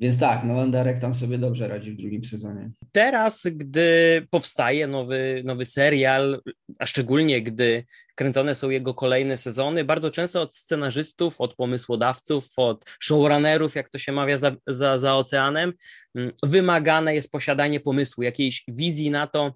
Więc 0.00 0.18
tak, 0.18 0.44
no 0.44 0.68
Darek 0.68 1.00
tam 1.00 1.14
sobie 1.14 1.38
dobrze 1.38 1.68
radzi 1.68 1.92
w 1.92 1.96
drugim 1.96 2.24
sezonie. 2.24 2.70
Teraz, 2.92 3.46
gdy 3.52 4.26
powstaje 4.30 4.86
nowy, 4.86 5.42
nowy 5.44 5.66
serial, 5.66 6.42
a 6.78 6.86
szczególnie 6.86 7.42
gdy 7.42 7.84
kręcone 8.14 8.54
są 8.54 8.70
jego 8.70 8.94
kolejne 8.94 9.36
sezony, 9.36 9.84
bardzo 9.84 10.10
często 10.10 10.42
od 10.42 10.56
scenarzystów, 10.56 11.40
od 11.40 11.54
pomysłodawców, 11.54 12.44
od 12.56 12.84
showrunnerów, 13.00 13.74
jak 13.74 13.90
to 13.90 13.98
się 13.98 14.12
mawia 14.12 14.38
za, 14.38 14.56
za, 14.66 14.98
za 14.98 15.16
oceanem, 15.16 15.72
mm, 16.14 16.32
wymagane 16.42 17.14
jest 17.14 17.32
posiadanie 17.32 17.80
pomysłu, 17.80 18.22
jakiejś 18.22 18.64
wizji 18.68 19.10
na 19.10 19.26
to, 19.26 19.54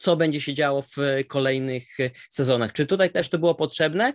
co 0.00 0.16
będzie 0.16 0.40
się 0.40 0.54
działo 0.54 0.82
w 0.82 0.96
kolejnych 1.28 1.96
sezonach. 2.30 2.72
Czy 2.72 2.86
tutaj 2.86 3.10
też 3.10 3.28
to 3.28 3.38
było 3.38 3.54
potrzebne? 3.54 4.12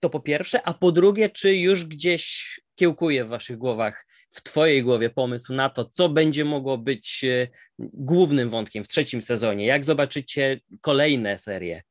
To 0.00 0.10
po 0.10 0.20
pierwsze, 0.20 0.62
a 0.62 0.74
po 0.74 0.92
drugie, 0.92 1.30
czy 1.30 1.56
już 1.56 1.84
gdzieś 1.84 2.60
kiełkuje 2.74 3.24
w 3.24 3.28
waszych 3.28 3.58
głowach, 3.58 4.06
w 4.30 4.42
twojej 4.42 4.82
głowie 4.82 5.10
pomysł 5.10 5.54
na 5.54 5.70
to, 5.70 5.84
co 5.84 6.08
będzie 6.08 6.44
mogło 6.44 6.78
być 6.78 7.24
e, 7.24 7.48
głównym 7.78 8.48
wątkiem 8.48 8.84
w 8.84 8.88
trzecim 8.88 9.22
sezonie? 9.22 9.66
Jak 9.66 9.84
zobaczycie 9.84 10.60
kolejne 10.80 11.38
serie? 11.38 11.82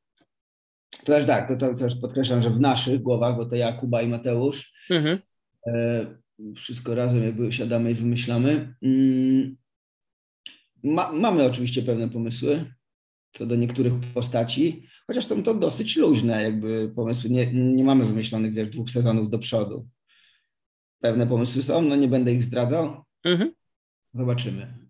To 0.89 1.05
też 1.05 1.25
tak, 1.25 1.47
to, 1.47 1.55
to 1.55 1.73
też 1.73 1.95
podkreślam, 1.95 2.43
że 2.43 2.49
w 2.49 2.59
naszych 2.59 3.01
głowach, 3.01 3.35
bo 3.35 3.45
to 3.45 3.55
ja, 3.55 3.73
Kuba 3.73 4.01
i 4.01 4.07
Mateusz, 4.07 4.73
mhm. 4.89 5.19
e, 5.67 6.05
wszystko 6.55 6.95
razem 6.95 7.23
jakby 7.23 7.51
siadamy 7.51 7.91
i 7.91 7.95
wymyślamy. 7.95 8.75
Mm, 8.81 9.57
ma, 10.83 11.11
mamy 11.11 11.43
oczywiście 11.43 11.83
pewne 11.83 12.09
pomysły 12.09 12.73
co 13.37 13.45
do 13.45 13.55
niektórych 13.55 13.93
postaci, 14.13 14.87
chociaż 15.07 15.25
są 15.25 15.43
to 15.43 15.53
dosyć 15.53 15.97
luźne 15.97 16.43
jakby 16.43 16.91
pomysły. 16.95 17.29
Nie, 17.29 17.53
nie 17.53 17.83
mamy 17.83 18.05
wymyślonych 18.05 18.53
wiesz, 18.53 18.69
dwóch 18.69 18.89
sezonów 18.89 19.29
do 19.29 19.39
przodu. 19.39 19.87
Pewne 20.99 21.27
pomysły 21.27 21.63
są, 21.63 21.81
no 21.81 21.95
nie 21.95 22.07
będę 22.07 22.33
ich 22.33 22.43
zdradzał. 22.43 23.03
Mhm. 23.23 23.53
Zobaczymy. 24.13 24.89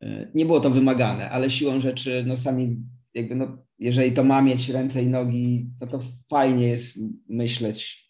E, 0.00 0.30
nie 0.34 0.46
było 0.46 0.60
to 0.60 0.70
wymagane, 0.70 1.30
ale 1.30 1.50
siłą 1.50 1.80
rzeczy, 1.80 2.24
no 2.26 2.36
sami 2.36 2.76
jakby, 3.14 3.34
no, 3.34 3.58
jeżeli 3.78 4.12
to 4.12 4.24
ma 4.24 4.42
mieć 4.42 4.68
ręce 4.68 5.02
i 5.02 5.06
nogi, 5.06 5.70
no 5.80 5.86
to 5.86 6.00
fajnie 6.30 6.68
jest 6.68 6.98
myśleć 7.28 8.08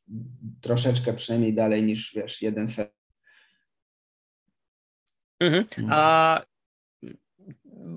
troszeczkę 0.60 1.12
przynajmniej 1.12 1.54
dalej 1.54 1.82
niż, 1.82 2.14
wiesz, 2.14 2.42
jeden 2.42 2.68
set. 2.68 2.98
Mhm. 5.40 5.64
No. 5.78 5.88
A 5.90 6.42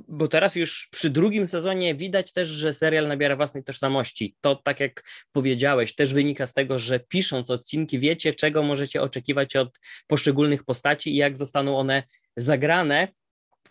bo 0.08 0.28
teraz 0.28 0.56
już 0.56 0.88
przy 0.92 1.10
drugim 1.10 1.48
sezonie 1.48 1.96
widać 1.96 2.34
też, 2.34 2.50
że 2.50 2.74
serial 2.74 3.08
nabiera 3.08 3.36
własnej 3.36 3.64
tożsamości. 3.64 4.36
To, 4.42 4.56
tak 4.56 4.80
jak 4.80 5.04
powiedziałeś, 5.32 5.96
też 5.96 6.14
wynika 6.14 6.48
z 6.48 6.54
tego, 6.54 6.80
że 6.80 7.00
pisząc 7.00 7.50
odcinki 7.50 8.00
wiecie, 8.00 8.34
czego 8.34 8.64
możecie 8.64 9.02
oczekiwać 9.02 9.56
od 9.56 9.80
poszczególnych 10.08 10.64
postaci 10.64 11.14
i 11.14 11.16
jak 11.16 11.38
zostaną 11.38 11.78
one 11.78 12.04
zagrane. 12.38 13.08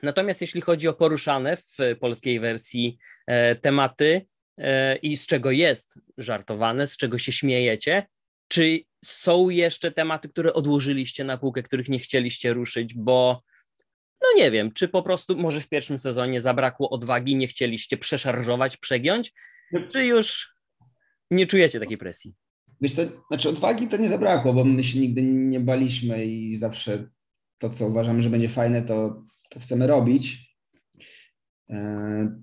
Natomiast 0.02 0.40
jeśli 0.40 0.60
chodzi 0.60 0.88
o 0.88 0.94
poruszane 0.94 1.56
w 1.56 1.76
polskiej 2.00 2.40
wersji 2.40 2.98
e, 3.26 3.54
tematy 3.54 4.26
e, 4.58 4.96
i 4.96 5.16
z 5.16 5.26
czego 5.26 5.50
jest 5.50 5.94
żartowane, 6.18 6.86
z 6.86 6.96
czego 6.96 7.18
się 7.18 7.32
śmiejecie, 7.32 8.06
czy 8.48 8.80
są 9.04 9.48
jeszcze 9.48 9.90
tematy, 9.90 10.28
które 10.28 10.52
odłożyliście 10.52 11.24
na 11.24 11.38
półkę, 11.38 11.62
których 11.62 11.88
nie 11.88 11.98
chcieliście 11.98 12.52
ruszyć, 12.52 12.94
bo 12.94 13.42
no 14.22 14.42
nie 14.42 14.50
wiem, 14.50 14.72
czy 14.72 14.88
po 14.88 15.02
prostu 15.02 15.36
może 15.36 15.60
w 15.60 15.68
pierwszym 15.68 15.98
sezonie 15.98 16.40
zabrakło 16.40 16.90
odwagi, 16.90 17.36
nie 17.36 17.46
chcieliście 17.46 17.96
przeszarżować, 17.96 18.76
przegiąć, 18.76 19.32
czy 19.92 20.06
już 20.06 20.54
nie 21.30 21.46
czujecie 21.46 21.80
takiej 21.80 21.98
presji? 21.98 22.34
Wiesz, 22.80 22.94
to 22.94 23.02
znaczy 23.28 23.48
odwagi 23.48 23.88
to 23.88 23.96
nie 23.96 24.08
zabrakło, 24.08 24.52
bo 24.52 24.64
my 24.64 24.84
się 24.84 24.98
nigdy 24.98 25.22
nie 25.22 25.60
baliśmy 25.60 26.24
i 26.24 26.56
zawsze 26.56 27.08
to, 27.58 27.70
co 27.70 27.86
uważamy, 27.86 28.22
że 28.22 28.30
będzie 28.30 28.48
fajne, 28.48 28.82
to, 28.82 29.22
to 29.50 29.60
chcemy 29.60 29.86
robić. 29.86 30.56
E, 31.70 32.40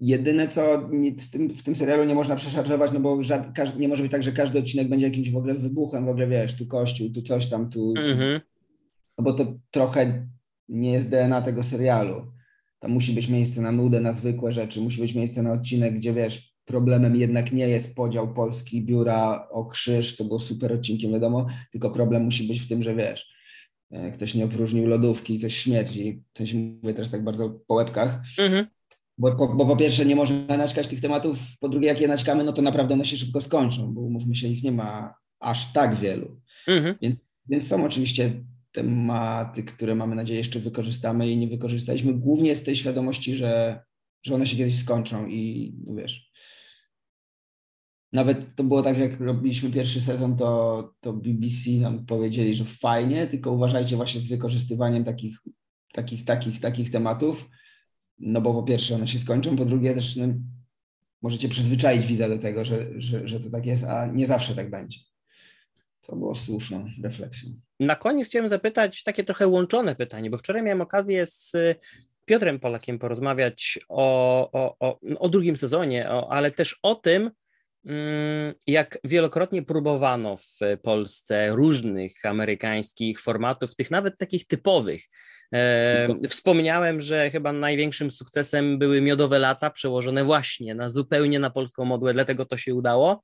jedyne, 0.00 0.48
co 0.48 0.88
w 1.20 1.30
tym, 1.30 1.48
w 1.48 1.62
tym 1.62 1.76
serialu 1.76 2.04
nie 2.04 2.14
można 2.14 2.36
przeszarżować, 2.36 2.92
no 2.92 3.00
bo 3.00 3.22
żad, 3.22 3.78
nie 3.78 3.88
może 3.88 4.02
być 4.02 4.12
tak, 4.12 4.22
że 4.22 4.32
każdy 4.32 4.58
odcinek 4.58 4.88
będzie 4.88 5.06
jakimś 5.06 5.30
w 5.30 5.36
ogóle 5.36 5.54
wybuchem, 5.54 6.06
w 6.06 6.08
ogóle 6.08 6.26
wiesz, 6.26 6.56
tu 6.56 6.66
kościół, 6.66 7.10
tu 7.10 7.22
coś 7.22 7.48
tam, 7.48 7.70
tu... 7.70 7.94
Mm-hmm. 7.94 8.40
No 9.18 9.24
bo 9.24 9.32
to 9.32 9.54
trochę 9.70 10.26
nie 10.68 10.92
jest 10.92 11.08
DNA 11.08 11.42
tego 11.42 11.62
serialu. 11.62 12.32
Tam 12.78 12.90
musi 12.90 13.12
być 13.12 13.28
miejsce 13.28 13.60
na 13.60 13.72
nudę, 13.72 14.00
na 14.00 14.12
zwykłe 14.12 14.52
rzeczy, 14.52 14.80
musi 14.80 15.00
być 15.00 15.14
miejsce 15.14 15.42
na 15.42 15.52
odcinek, 15.52 15.94
gdzie 15.94 16.12
wiesz, 16.12 16.56
problemem 16.64 17.16
jednak 17.16 17.52
nie 17.52 17.68
jest 17.68 17.94
podział 17.94 18.34
Polski, 18.34 18.82
biura 18.82 19.48
o 19.50 19.64
krzyż, 19.64 20.16
to 20.16 20.24
było 20.24 20.40
super 20.40 20.72
odcinkiem, 20.72 21.12
wiadomo, 21.12 21.46
tylko 21.72 21.90
problem 21.90 22.24
musi 22.24 22.44
być 22.44 22.60
w 22.60 22.68
tym, 22.68 22.82
że 22.82 22.94
wiesz, 22.94 23.28
e, 23.90 24.10
ktoś 24.10 24.34
nie 24.34 24.44
opróżnił 24.44 24.86
lodówki, 24.86 25.40
coś 25.40 25.56
śmierdzi, 25.56 26.22
coś 26.32 26.54
mówię 26.54 26.94
teraz 26.94 27.10
tak 27.10 27.24
bardzo 27.24 27.60
po 27.66 27.74
łebkach, 27.74 28.20
mhm. 28.38 28.66
bo, 29.18 29.34
bo, 29.34 29.54
bo, 29.54 29.66
po 29.66 29.76
pierwsze 29.76 30.06
nie 30.06 30.16
można 30.16 30.56
naćkać 30.56 30.88
tych 30.88 31.00
tematów, 31.00 31.38
po 31.60 31.68
drugie 31.68 31.88
jak 31.88 32.00
je 32.00 32.08
naćkamy, 32.08 32.44
no 32.44 32.52
to 32.52 32.62
naprawdę 32.62 32.94
one 32.94 33.04
się 33.04 33.16
szybko 33.16 33.40
skończą, 33.40 33.94
bo 33.94 34.00
umówmy 34.00 34.36
się, 34.36 34.48
ich 34.48 34.62
nie 34.62 34.72
ma 34.72 35.14
aż 35.40 35.72
tak 35.72 35.94
wielu. 35.94 36.40
Mhm. 36.68 36.94
Więc, 37.02 37.16
więc 37.48 37.66
są 37.66 37.84
oczywiście 37.84 38.32
tematy, 38.76 39.62
które 39.62 39.94
mamy 39.94 40.16
nadzieję 40.16 40.38
jeszcze 40.38 40.60
wykorzystamy 40.60 41.30
i 41.30 41.36
nie 41.36 41.48
wykorzystaliśmy, 41.48 42.14
głównie 42.14 42.54
z 42.54 42.62
tej 42.62 42.76
świadomości, 42.76 43.34
że, 43.34 43.82
że 44.22 44.34
one 44.34 44.46
się 44.46 44.56
kiedyś 44.56 44.78
skończą 44.78 45.26
i 45.26 45.74
no 45.86 45.94
wiesz. 45.94 46.30
Nawet 48.12 48.56
to 48.56 48.64
było 48.64 48.82
tak, 48.82 48.98
jak 48.98 49.20
robiliśmy 49.20 49.70
pierwszy 49.70 50.00
sezon, 50.00 50.36
to, 50.36 50.92
to 51.00 51.12
BBC 51.12 51.70
nam 51.70 52.06
powiedzieli, 52.06 52.54
że 52.54 52.64
fajnie, 52.64 53.26
tylko 53.26 53.52
uważajcie 53.52 53.96
właśnie 53.96 54.20
z 54.20 54.28
wykorzystywaniem 54.28 55.04
takich, 55.04 55.38
takich, 55.92 56.24
takich, 56.24 56.60
takich 56.60 56.90
tematów, 56.90 57.48
no 58.18 58.40
bo 58.40 58.54
po 58.54 58.62
pierwsze 58.62 58.94
one 58.94 59.08
się 59.08 59.18
skończą, 59.18 59.56
po 59.56 59.64
drugie 59.64 59.94
też 59.94 60.16
no, 60.16 60.26
możecie 61.22 61.48
przyzwyczaić 61.48 62.06
widza 62.06 62.28
do 62.28 62.38
tego, 62.38 62.64
że, 62.64 63.00
że, 63.00 63.28
że 63.28 63.40
to 63.40 63.50
tak 63.50 63.66
jest, 63.66 63.84
a 63.84 64.06
nie 64.06 64.26
zawsze 64.26 64.54
tak 64.54 64.70
będzie. 64.70 64.98
To 66.06 66.16
było 66.16 66.34
słuszną 66.34 66.84
refleksją. 67.02 67.50
Na 67.80 67.96
koniec 67.96 68.28
chciałem 68.28 68.48
zapytać 68.48 69.02
takie 69.02 69.24
trochę 69.24 69.46
łączone 69.46 69.94
pytanie, 69.94 70.30
bo 70.30 70.38
wczoraj 70.38 70.62
miałem 70.62 70.80
okazję 70.80 71.26
z 71.26 71.52
Piotrem 72.24 72.60
Polakiem 72.60 72.98
porozmawiać 72.98 73.78
o, 73.88 74.50
o, 74.52 74.76
o, 74.80 75.00
o 75.18 75.28
drugim 75.28 75.56
sezonie, 75.56 76.10
o, 76.10 76.32
ale 76.32 76.50
też 76.50 76.78
o 76.82 76.94
tym, 76.94 77.30
mm, 77.84 78.54
jak 78.66 78.98
wielokrotnie 79.04 79.62
próbowano 79.62 80.36
w 80.36 80.58
Polsce 80.82 81.50
różnych 81.50 82.26
amerykańskich 82.26 83.20
formatów, 83.20 83.76
tych 83.76 83.90
nawet 83.90 84.18
takich 84.18 84.46
typowych. 84.46 85.02
E, 85.54 86.28
wspomniałem, 86.28 87.00
że 87.00 87.30
chyba 87.30 87.52
największym 87.52 88.10
sukcesem 88.10 88.78
były 88.78 89.00
miodowe 89.00 89.38
lata, 89.38 89.70
przełożone 89.70 90.24
właśnie 90.24 90.74
na 90.74 90.88
zupełnie 90.88 91.38
na 91.38 91.50
polską 91.50 91.84
modłę, 91.84 92.12
dlatego 92.12 92.44
to 92.44 92.56
się 92.56 92.74
udało. 92.74 93.22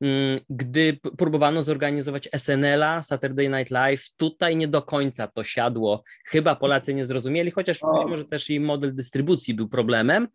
Mm, 0.00 0.40
gdy 0.50 0.98
próbowano 1.18 1.62
zorganizować 1.62 2.28
SNL-a, 2.38 3.02
Saturday 3.02 3.48
Night 3.48 3.70
Live, 3.70 4.10
tutaj 4.16 4.56
nie 4.56 4.68
do 4.68 4.82
końca 4.82 5.26
to 5.26 5.44
siadło. 5.44 6.02
Chyba 6.24 6.56
Polacy 6.56 6.94
nie 6.94 7.06
zrozumieli, 7.06 7.50
chociaż 7.50 7.82
o. 7.82 7.92
być 7.92 8.10
może 8.10 8.24
też 8.24 8.50
i 8.50 8.60
model 8.60 8.94
dystrybucji 8.94 9.54
był 9.54 9.68
problemem. 9.68 10.28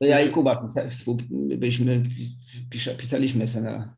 To 0.00 0.06
ja 0.06 0.20
i 0.20 0.30
Kuba 0.30 0.66
byliśmy, 1.30 2.02
pisaliśmy 2.98 3.48
SNL-a. 3.48 3.96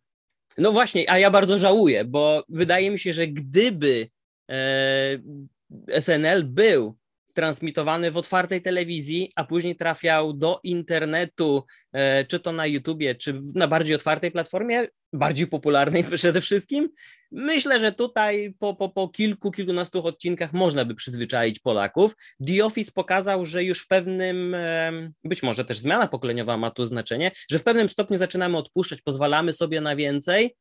No 0.58 0.72
właśnie, 0.72 1.10
a 1.10 1.18
ja 1.18 1.30
bardzo 1.30 1.58
żałuję, 1.58 2.04
bo 2.04 2.44
wydaje 2.48 2.90
mi 2.90 2.98
się, 2.98 3.12
że 3.12 3.26
gdyby 3.26 4.08
e, 4.50 6.00
SNL 6.00 6.44
był 6.44 6.99
transmitowany 7.32 8.10
w 8.10 8.16
otwartej 8.16 8.62
telewizji, 8.62 9.32
a 9.36 9.44
później 9.44 9.76
trafiał 9.76 10.32
do 10.32 10.60
internetu, 10.62 11.64
e, 11.92 12.24
czy 12.24 12.40
to 12.40 12.52
na 12.52 12.66
YouTubie, 12.66 13.14
czy 13.14 13.40
na 13.54 13.68
bardziej 13.68 13.94
otwartej 13.94 14.30
platformie, 14.30 14.86
bardziej 15.12 15.46
popularnej 15.46 16.04
przede 16.16 16.40
wszystkim. 16.40 16.88
Myślę, 17.32 17.80
że 17.80 17.92
tutaj 17.92 18.54
po, 18.58 18.74
po, 18.74 18.88
po 18.88 19.08
kilku, 19.08 19.50
kilkunastu 19.50 20.06
odcinkach 20.06 20.52
można 20.52 20.84
by 20.84 20.94
przyzwyczaić 20.94 21.58
Polaków. 21.58 22.16
The 22.46 22.64
Office 22.64 22.92
pokazał, 22.94 23.46
że 23.46 23.64
już 23.64 23.80
w 23.80 23.86
pewnym, 23.86 24.56
być 25.24 25.42
może 25.42 25.64
też 25.64 25.78
zmiana 25.78 26.08
pokoleniowa 26.08 26.56
ma 26.56 26.70
tu 26.70 26.86
znaczenie, 26.86 27.30
że 27.50 27.58
w 27.58 27.62
pewnym 27.62 27.88
stopniu 27.88 28.16
zaczynamy 28.16 28.56
odpuszczać, 28.56 29.02
pozwalamy 29.02 29.52
sobie 29.52 29.80
na 29.80 29.96
więcej. 29.96 30.56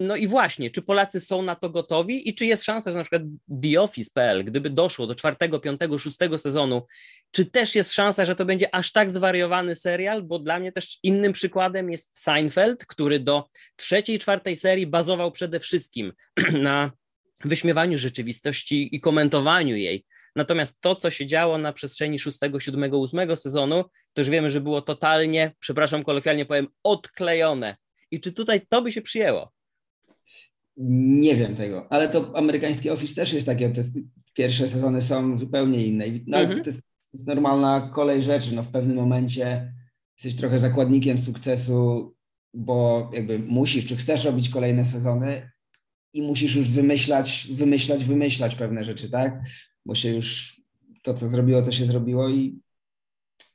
No 0.00 0.16
i 0.16 0.26
właśnie, 0.26 0.70
czy 0.70 0.82
Polacy 0.82 1.20
są 1.20 1.42
na 1.42 1.54
to 1.54 1.70
gotowi 1.70 2.28
i 2.28 2.34
czy 2.34 2.46
jest 2.46 2.64
szansa, 2.64 2.90
że 2.90 2.96
na 2.96 3.02
przykład 3.02 3.22
The 3.62 3.80
Office.pl, 3.80 4.44
gdyby 4.44 4.70
doszło 4.70 5.06
do 5.06 5.14
czwartego, 5.14 5.60
piątego, 5.60 5.98
szóstego 5.98 6.38
sezonu, 6.38 6.86
czy 7.30 7.46
też 7.46 7.74
jest 7.74 7.92
szansa, 7.92 8.24
że 8.24 8.36
to 8.36 8.44
będzie 8.44 8.74
aż 8.74 8.92
tak 8.92 9.10
zwariowany 9.10 9.76
serial? 9.76 10.22
Bo 10.22 10.38
dla 10.38 10.58
mnie 10.58 10.72
też 10.72 10.98
innym 11.02 11.32
przykładem 11.32 11.90
jest 11.90 12.10
Seinfeld, 12.14 12.86
który 12.86 13.20
do 13.20 13.44
trzeciej, 13.76 14.18
czwartej 14.18 14.56
serii 14.56 14.86
bazował 14.86 15.32
przede 15.32 15.60
wszystkim 15.60 16.12
na 16.52 16.92
wyśmiewaniu 17.44 17.98
rzeczywistości 17.98 18.96
i 18.96 19.00
komentowaniu 19.00 19.76
jej. 19.76 20.04
Natomiast 20.36 20.80
to, 20.80 20.96
co 20.96 21.10
się 21.10 21.26
działo 21.26 21.58
na 21.58 21.72
przestrzeni 21.72 22.18
szóstego, 22.18 22.60
siódmego, 22.60 22.98
ósmego 22.98 23.36
sezonu, 23.36 23.84
to 24.12 24.20
już 24.20 24.30
wiemy, 24.30 24.50
że 24.50 24.60
było 24.60 24.82
totalnie, 24.82 25.52
przepraszam 25.60 26.04
kolokwialnie 26.04 26.46
powiem, 26.46 26.66
odklejone. 26.82 27.76
I 28.10 28.20
czy 28.20 28.32
tutaj 28.32 28.66
to 28.68 28.82
by 28.82 28.92
się 28.92 29.02
przyjęło? 29.02 29.52
Nie 30.76 31.36
wiem 31.36 31.54
tego, 31.54 31.92
ale 31.92 32.08
to 32.08 32.36
amerykański 32.36 32.90
Office 32.90 33.14
też 33.14 33.32
jest 33.32 33.46
takie, 33.46 33.70
te 33.70 33.82
pierwsze 34.34 34.68
sezony 34.68 35.02
są 35.02 35.38
zupełnie 35.38 35.86
inne. 35.86 36.04
No, 36.26 36.38
mhm. 36.38 36.62
to, 36.62 36.70
jest, 36.70 36.80
to, 36.82 36.88
jest, 37.12 37.26
normalna 37.26 37.90
kolej 37.94 38.22
rzeczy. 38.22 38.54
No, 38.54 38.62
w 38.62 38.70
pewnym 38.70 38.96
momencie 38.96 39.74
jesteś 40.16 40.40
trochę 40.40 40.60
zakładnikiem 40.60 41.18
sukcesu, 41.18 42.14
bo 42.54 43.10
jakby 43.14 43.38
musisz, 43.38 43.86
czy 43.86 43.96
chcesz 43.96 44.24
robić 44.24 44.48
kolejne 44.48 44.84
sezony 44.84 45.50
i 46.12 46.22
musisz 46.22 46.56
już 46.56 46.70
wymyślać, 46.70 47.48
wymyślać, 47.52 48.04
wymyślać 48.04 48.54
pewne 48.54 48.84
rzeczy, 48.84 49.10
tak? 49.10 49.40
Bo 49.86 49.94
się 49.94 50.14
już 50.14 50.56
to, 51.02 51.14
co 51.14 51.28
zrobiło, 51.28 51.62
to 51.62 51.72
się 51.72 51.86
zrobiło 51.86 52.28
i 52.28 52.58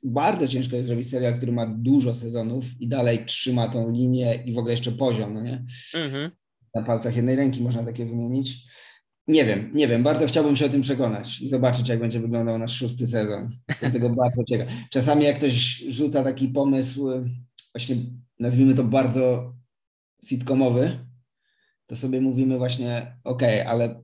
bardzo 0.03 0.47
ciężko 0.47 0.75
jest 0.75 0.87
zrobić 0.87 1.09
serial, 1.09 1.37
który 1.37 1.51
ma 1.51 1.67
dużo 1.67 2.15
sezonów 2.15 2.65
i 2.79 2.87
dalej 2.87 3.25
trzyma 3.25 3.67
tą 3.67 3.91
linię 3.91 4.43
i 4.45 4.53
w 4.53 4.57
ogóle 4.57 4.73
jeszcze 4.73 4.91
poziom, 4.91 5.33
no 5.33 5.41
nie? 5.41 5.65
Mhm 5.95 6.31
na 6.75 6.81
palcach 6.81 7.15
jednej 7.15 7.35
ręki 7.35 7.61
można 7.61 7.83
takie 7.83 8.05
wymienić. 8.05 8.69
Nie 9.27 9.45
wiem, 9.45 9.71
nie 9.73 9.87
wiem, 9.87 10.03
bardzo 10.03 10.27
chciałbym 10.27 10.55
się 10.55 10.65
o 10.65 10.69
tym 10.69 10.81
przekonać 10.81 11.41
i 11.41 11.47
zobaczyć, 11.47 11.87
jak 11.89 11.99
będzie 11.99 12.19
wyglądał 12.19 12.57
nasz 12.57 12.77
szósty 12.77 13.07
sezon. 13.07 13.49
Jestem 13.69 13.91
tego 13.91 14.09
bardzo 14.09 14.43
ciekaw. 14.43 14.67
Czasami 14.89 15.25
jak 15.25 15.35
ktoś 15.35 15.53
rzuca 15.77 16.23
taki 16.23 16.47
pomysł, 16.47 17.09
właśnie 17.73 17.95
nazwijmy 18.39 18.73
to 18.73 18.83
bardzo 18.83 19.53
sitcomowy, 20.25 21.05
to 21.85 21.95
sobie 21.95 22.21
mówimy 22.21 22.57
właśnie, 22.57 23.17
ok, 23.23 23.41
ale 23.67 24.03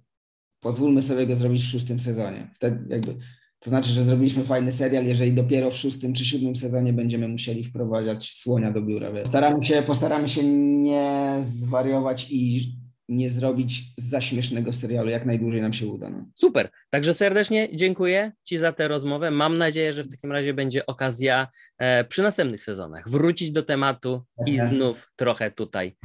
pozwólmy 0.60 1.02
sobie 1.02 1.28
go 1.28 1.36
zrobić 1.36 1.64
w 1.64 1.72
szóstym 1.72 2.00
sezonie. 2.00 2.52
Wtedy 2.56 2.86
jakby 2.90 3.18
to 3.66 3.70
znaczy, 3.70 3.90
że 3.90 4.04
zrobiliśmy 4.04 4.44
fajny 4.44 4.72
serial, 4.72 5.06
jeżeli 5.06 5.34
dopiero 5.34 5.72
w 5.72 5.78
szóstym 5.78 6.14
czy 6.14 6.26
siódmym 6.26 6.56
sezonie 6.56 6.94
będziemy 6.94 7.28
musieli 7.28 7.64
wprowadzać 7.64 8.32
słonia 8.32 8.72
do 8.72 8.82
biura. 8.82 9.12
Postaramy 9.12 9.64
się, 9.64 9.82
postaramy 9.82 10.30
się 10.30 10.44
nie 10.44 11.44
zwariować 11.46 12.28
i 12.32 12.72
nie 13.10 13.30
zrobić 13.30 13.84
za 13.98 14.22
śmiesznego 14.22 14.74
serialu, 14.74 15.10
jak 15.10 15.26
najdłużej 15.26 15.62
nam 15.62 15.74
się 15.74 15.88
uda. 15.88 16.10
No. 16.10 16.26
Super, 16.36 16.70
także 16.90 17.14
serdecznie 17.14 17.70
dziękuję 17.74 18.32
Ci 18.44 18.58
za 18.58 18.74
tę 18.74 18.88
rozmowę. 18.88 19.32
Mam 19.32 19.58
nadzieję, 19.58 19.94
że 19.94 20.04
w 20.04 20.12
takim 20.12 20.32
razie 20.32 20.54
będzie 20.54 20.86
okazja 20.86 21.48
e, 21.78 22.04
przy 22.04 22.24
następnych 22.24 22.64
sezonach 22.64 23.10
wrócić 23.10 23.52
do 23.52 23.64
tematu 23.64 24.24
Jasne. 24.38 24.54
i 24.54 24.68
znów 24.68 25.12
trochę 25.16 25.52
tutaj 25.52 25.96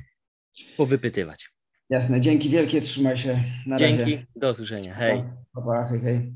powypytywać. 0.76 1.50
Jasne, 1.90 2.20
dzięki 2.20 2.48
wielkie, 2.48 2.80
trzymaj 2.80 3.18
się. 3.18 3.40
Na 3.66 3.76
dzięki, 3.76 4.00
razie. 4.00 4.26
do 4.36 4.50
usłyszenia. 4.50 4.94
Hej. 4.94 5.24
Pa, 5.54 5.62
pa, 5.62 5.88
hej, 5.88 6.00
hej. 6.00 6.32